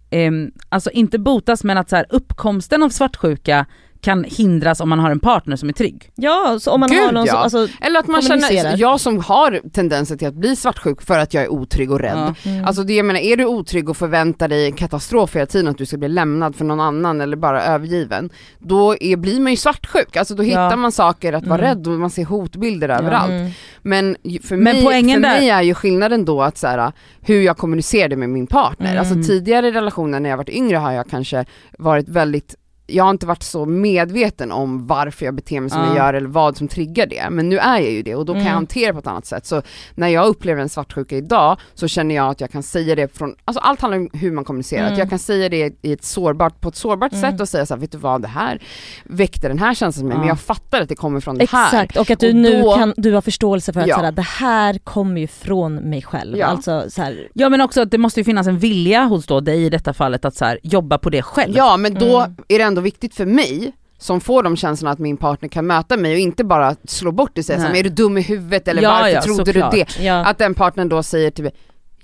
ehm, 0.09 0.51
alltså 0.69 0.89
inte 0.91 1.19
botas 1.19 1.63
men 1.63 1.77
att 1.77 1.89
så 1.89 1.95
här, 1.95 2.05
uppkomsten 2.09 2.83
av 2.83 2.89
svartsjuka 2.89 3.65
kan 4.03 4.23
hindras 4.23 4.79
om 4.79 4.89
man 4.89 4.99
har 4.99 5.11
en 5.11 5.19
partner 5.19 5.55
som 5.55 5.69
är 5.69 5.73
trygg. 5.73 6.11
Ja, 6.15 6.57
så 6.61 6.71
om 6.71 6.79
man 6.79 6.89
Gud, 6.89 6.99
har 7.03 7.11
någon 7.11 7.25
ja. 7.25 7.31
som, 7.31 7.41
alltså, 7.61 7.67
Eller 7.81 7.99
att 7.99 8.07
man 8.07 8.21
kommunicerar. 8.21 8.63
känner, 8.63 8.77
jag 8.77 8.99
som 8.99 9.19
har 9.19 9.61
tendenser 9.73 10.15
till 10.15 10.27
att 10.27 10.33
bli 10.33 10.55
svartsjuk 10.55 11.01
för 11.01 11.19
att 11.19 11.33
jag 11.33 11.43
är 11.43 11.51
otrygg 11.51 11.91
och 11.91 11.99
rädd. 11.99 12.33
Ja. 12.43 12.49
mm. 12.51 12.65
Alltså 12.65 12.83
det 12.83 12.93
jag 12.93 13.05
menar, 13.05 13.19
är 13.19 13.37
du 13.37 13.45
otrygg 13.45 13.89
och 13.89 13.97
förväntar 13.97 14.47
dig 14.47 14.65
en 14.65 14.73
katastrof 14.73 15.35
hela 15.35 15.45
tiden, 15.45 15.67
att 15.67 15.77
du 15.77 15.85
ska 15.85 15.97
bli 15.97 16.07
lämnad 16.09 16.55
för 16.55 16.65
någon 16.65 16.79
annan 16.79 17.21
eller 17.21 17.37
bara 17.37 17.63
övergiven, 17.63 18.29
då 18.59 18.95
är, 18.99 19.15
blir 19.17 19.39
man 19.39 19.51
ju 19.51 19.57
svartsjuk. 19.57 20.17
Alltså 20.17 20.35
då 20.35 20.43
hittar 20.43 20.69
Ja. 20.69 20.75
man 20.75 20.91
saker 20.91 21.33
att 21.33 21.47
vara 21.47 21.59
Mm. 21.61 21.69
rädd 21.77 21.87
och 21.87 21.93
man 21.99 22.09
ser 22.09 22.25
hotbilder 22.25 22.89
överallt. 22.89 23.31
Mm. 23.31 23.51
Men 23.81 24.15
för, 24.43 24.55
Men 24.55 24.63
mig, 24.63 24.83
poängen 24.85 25.21
för 25.21 25.29
där- 25.29 25.39
mig 25.39 25.49
är 25.49 25.61
ju 25.61 25.73
skillnaden 25.73 26.25
då 26.25 26.41
att 26.41 26.57
så 26.57 26.67
här, 26.67 26.91
hur 27.21 27.41
jag 27.41 27.57
kommunicerade 27.57 28.15
med 28.15 28.29
min 28.29 28.47
partner. 28.47 28.87
Mm. 28.91 28.99
Alltså 28.99 29.29
tidigare 29.29 29.71
relationer 29.71 30.19
när 30.19 30.29
jag 30.29 30.37
varit 30.37 30.49
yngre 30.49 30.77
har 30.77 30.91
jag 30.91 31.09
kanske 31.09 31.45
varit 31.79 32.09
väldigt 32.09 32.55
jag 32.87 33.03
har 33.03 33.11
inte 33.11 33.25
varit 33.25 33.43
så 33.43 33.65
medveten 33.65 34.51
om 34.51 34.87
varför 34.87 35.25
jag 35.25 35.35
beter 35.35 35.59
mig 35.61 35.69
som 35.69 35.79
Ja. 35.81 35.87
jag 35.87 35.95
gör 35.95 36.13
eller 36.13 36.27
vad 36.27 36.57
som 36.57 36.67
triggar 36.67 37.05
det, 37.07 37.27
men 37.31 37.49
nu 37.49 37.57
är 37.57 37.79
jag 37.79 37.91
ju 37.91 38.03
det 38.03 38.15
och 38.15 38.25
då 38.25 38.33
kan 38.33 38.41
jag 38.41 38.47
Mm. 38.47 38.55
hantera 38.55 38.87
det 38.87 38.93
på 38.93 38.99
ett 38.99 39.07
annat 39.07 39.25
sätt. 39.25 39.45
Så 39.45 39.61
när 39.95 40.07
jag 40.07 40.25
upplever 40.27 40.61
en 40.61 40.69
svartsjuka 40.69 41.17
idag 41.17 41.57
så 41.73 41.87
känner 41.87 42.15
jag 42.15 42.29
att 42.29 42.41
jag 42.41 42.51
kan 42.51 42.63
säga 42.63 42.95
det 42.95 43.17
från, 43.17 43.35
alltså 43.45 43.59
allt 43.61 43.81
handlar 43.81 43.97
om 43.97 44.09
hur 44.13 44.31
man 44.31 44.43
kommunicerar, 44.45 44.81
Mm. 44.81 44.93
att 44.93 44.99
jag 44.99 45.09
kan 45.09 45.19
säga 45.19 45.49
det 45.49 45.73
i 45.81 45.93
ett 45.93 46.03
sårbart, 46.03 46.61
på 46.61 46.69
ett 46.69 46.75
sårbart 46.75 47.11
Mm. 47.13 47.31
sätt 47.31 47.41
och 47.41 47.49
säga 47.49 47.65
så 47.65 47.73
här, 47.73 47.81
vet 47.81 47.91
du 47.91 47.97
vad, 47.97 48.21
det 48.21 48.27
här 48.27 48.61
väckte 49.03 49.47
den 49.47 49.59
här 49.59 49.73
känslan 49.73 50.07
mig, 50.07 50.15
Ja. 50.15 50.19
men 50.19 50.27
jag 50.27 50.39
fattar 50.39 50.81
att 50.81 50.89
det 50.89 50.95
kommer 50.95 51.19
från 51.19 51.37
det 51.37 51.49
här. 51.49 51.65
Exakt, 51.65 51.97
och 51.97 52.09
att 52.11 52.19
du 52.19 52.29
Och 52.29 52.35
nu 52.35 52.61
då- 52.61 52.75
kan, 52.75 52.93
du 52.97 53.13
har 53.13 53.21
förståelse 53.21 53.73
för 53.73 53.81
att 53.81 53.87
Ja. 53.87 53.95
såhär, 53.95 54.11
det 54.11 54.21
här 54.21 54.77
kommer 54.77 55.21
ju 55.21 55.27
från 55.27 55.75
mig 55.75 56.01
själv. 56.01 56.37
Ja. 56.37 56.45
Alltså 56.45 56.85
så 56.89 57.01
här, 57.01 57.27
Ja 57.33 57.49
men 57.49 57.61
också 57.61 57.81
att 57.81 57.91
det 57.91 57.97
måste 57.97 58.19
ju 58.19 58.23
finnas 58.23 58.47
en 58.47 58.57
vilja 58.57 59.03
hos 59.03 59.25
då 59.25 59.39
dig 59.39 59.65
i 59.65 59.69
detta 59.69 59.93
fallet 59.93 60.25
att 60.25 60.35
så 60.35 60.45
här, 60.45 60.59
jobba 60.63 60.97
på 60.97 61.09
det 61.09 61.21
själv. 61.21 61.53
Ja 61.57 61.77
men 61.77 61.93
då 61.93 62.19
Mm. 62.19 62.35
är 62.47 62.57
det 62.59 62.63
ändå 62.73 62.81
viktigt 62.81 63.15
för 63.15 63.25
mig 63.25 63.71
som 63.97 64.21
får 64.21 64.43
de 64.43 64.55
känslorna 64.57 64.91
att 64.91 64.99
min 64.99 65.17
partner 65.17 65.49
kan 65.49 65.67
möta 65.67 65.97
mig 65.97 66.13
och 66.13 66.19
inte 66.19 66.43
bara 66.43 66.75
slå 66.87 67.11
bort 67.11 67.31
det 67.33 67.41
och 67.41 67.45
säga 67.45 67.57
så 67.57 67.63
här, 67.63 67.69
Nej. 67.73 67.83
men 67.83 67.85
är 67.85 67.95
du 67.95 68.03
dum 68.03 68.17
i 68.17 68.21
huvudet 68.21 68.67
eller 68.67 68.81
Ja, 68.81 68.89
varför 68.91 69.09
ja, 69.09 69.21
trodde 69.21 69.51
du 69.51 69.59
det? 69.71 69.99
ja. 69.99 70.25
Att 70.25 70.37
den 70.37 70.53
partnern 70.53 70.89
då 70.89 71.03
säger 71.03 71.31
till 71.31 71.43
mig, 71.43 71.53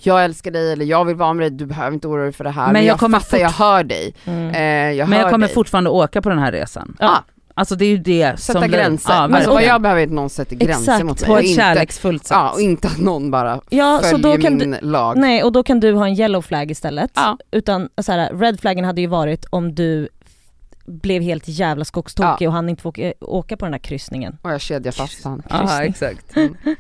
jag 0.02 0.24
älskar 0.24 0.52
dig 0.52 0.72
eller 0.72 0.86
jag 0.86 1.06
vill 1.06 1.16
vara 1.16 1.34
med 1.34 1.44
dig, 1.44 1.58
du 1.58 1.66
behöver 1.66 1.94
inte 1.94 2.08
oroa 2.08 2.24
dig 2.24 2.34
för 2.34 2.44
det 2.44 2.50
här, 2.50 2.66
Men 2.66 2.74
men, 2.74 2.86
jag 2.86 2.94
jag, 2.94 3.00
kommer 3.00 3.20
fattar, 3.20 3.38
jag 3.38 3.50
hör 3.50 3.84
dig. 3.84 4.14
Mm. 4.26 4.50
Eh, 4.50 4.98
jag 4.98 5.10
men 5.10 5.20
jag 5.20 5.32
kommer 5.32 5.48
dig. 5.48 5.54
fortfarande 5.54 5.90
åka 5.90 6.22
på 6.22 6.30
den 6.30 6.40
här 6.40 6.52
resan. 6.52 6.96
Ah, 7.00 7.18
Alltså 7.54 7.76
det 7.76 7.86
är 7.86 7.90
ju 7.90 7.98
det 7.98 8.40
sätta 8.40 8.60
som 8.62 8.70
gränser. 8.72 9.14
Ja, 9.14 9.16
alltså 9.36 9.50
vad 9.54 9.64
jag 9.64 9.82
behöver 9.82 10.02
är 10.02 10.06
att 10.06 10.12
någon 10.14 10.30
sätter 10.30 10.56
gränser 10.56 10.82
Exakt, 10.82 11.06
mot 11.06 11.22
mig. 11.22 11.28
på 11.30 11.38
ett 11.38 11.44
inte, 11.44 11.56
kärleksfullt 11.62 12.26
sätt. 12.26 12.36
Ja, 12.36 12.50
och 12.52 12.62
inte 12.62 12.88
att 12.88 12.98
någon 12.98 13.32
bara 13.32 13.62
Ja, 13.70 14.00
följer 14.04 14.50
min 14.50 14.78
lag. 14.82 15.18
Nej, 15.18 15.44
och 15.44 15.52
då 15.52 15.64
kan 15.64 15.80
du 15.80 15.94
ha 15.94 16.08
en 16.08 16.14
yellow 16.14 16.42
flag 16.42 16.72
istället. 16.72 17.12
Ja. 17.16 17.38
Utan 17.52 17.90
så 18.02 18.12
här, 18.12 18.34
red 18.34 18.60
flaggen 18.60 18.86
hade 18.86 19.02
ju 19.02 19.08
varit 19.08 19.46
om 19.50 19.76
du 19.76 20.10
blev 20.90 21.22
helt 21.22 21.44
jävla 21.48 21.86
skogstokig 21.86 22.48
och 22.48 22.54
han 22.54 22.70
inte 22.70 22.82
får 22.82 22.90
åka, 22.90 23.14
åka 23.22 23.58
på 23.58 23.66
den 23.66 23.74
här 23.74 23.80
kryssningen. 23.80 24.38
Och 24.42 24.52
jag 24.52 24.62
kedjar 24.62 24.92
fast 24.92 25.24
han. 25.24 25.42
Ja 25.50 25.84
exakt. 25.84 26.36
Mm. 26.36 26.56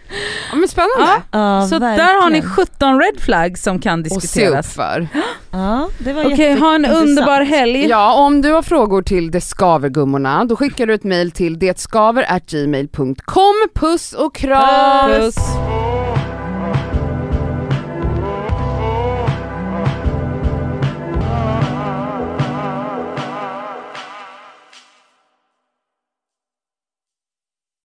Ja 0.52 0.56
men 0.56 0.68
spännande. 0.68 1.22
Ja, 1.32 1.68
Så 1.70 1.80
verkligen. 1.80 2.08
där 2.08 2.22
har 2.22 2.30
ni 2.30 2.42
17 2.42 3.00
red 3.00 3.20
flags 3.20 3.64
som 3.64 3.80
kan 3.80 4.00
Och 4.02 4.06
se 4.08 4.16
upp 4.16 4.22
diskuteras. 4.22 4.74
för. 4.74 5.08
Ja, 5.52 5.90
det 5.98 6.14
var 6.14 6.26
Okej, 6.26 6.60
ha 6.60 6.76
en 6.76 6.86
underbar 6.86 7.42
helg. 7.42 7.86
Ja, 7.88 8.14
om 8.14 8.42
du 8.42 8.52
har 8.52 8.62
frågor 8.62 9.02
till 9.02 9.32
Det 9.32 9.42
skaver 9.42 9.90
gummorna, 9.90 10.46
då 10.46 10.56
skickar 10.56 10.86
du 10.86 10.94
ett 10.94 11.04
mail 11.04 11.32
till 11.32 11.60
detskaver@gmail.com. 11.60 13.54
Puss 13.76 14.14
och 14.14 14.36
kram! 14.36 15.10
Puss. 15.12 15.36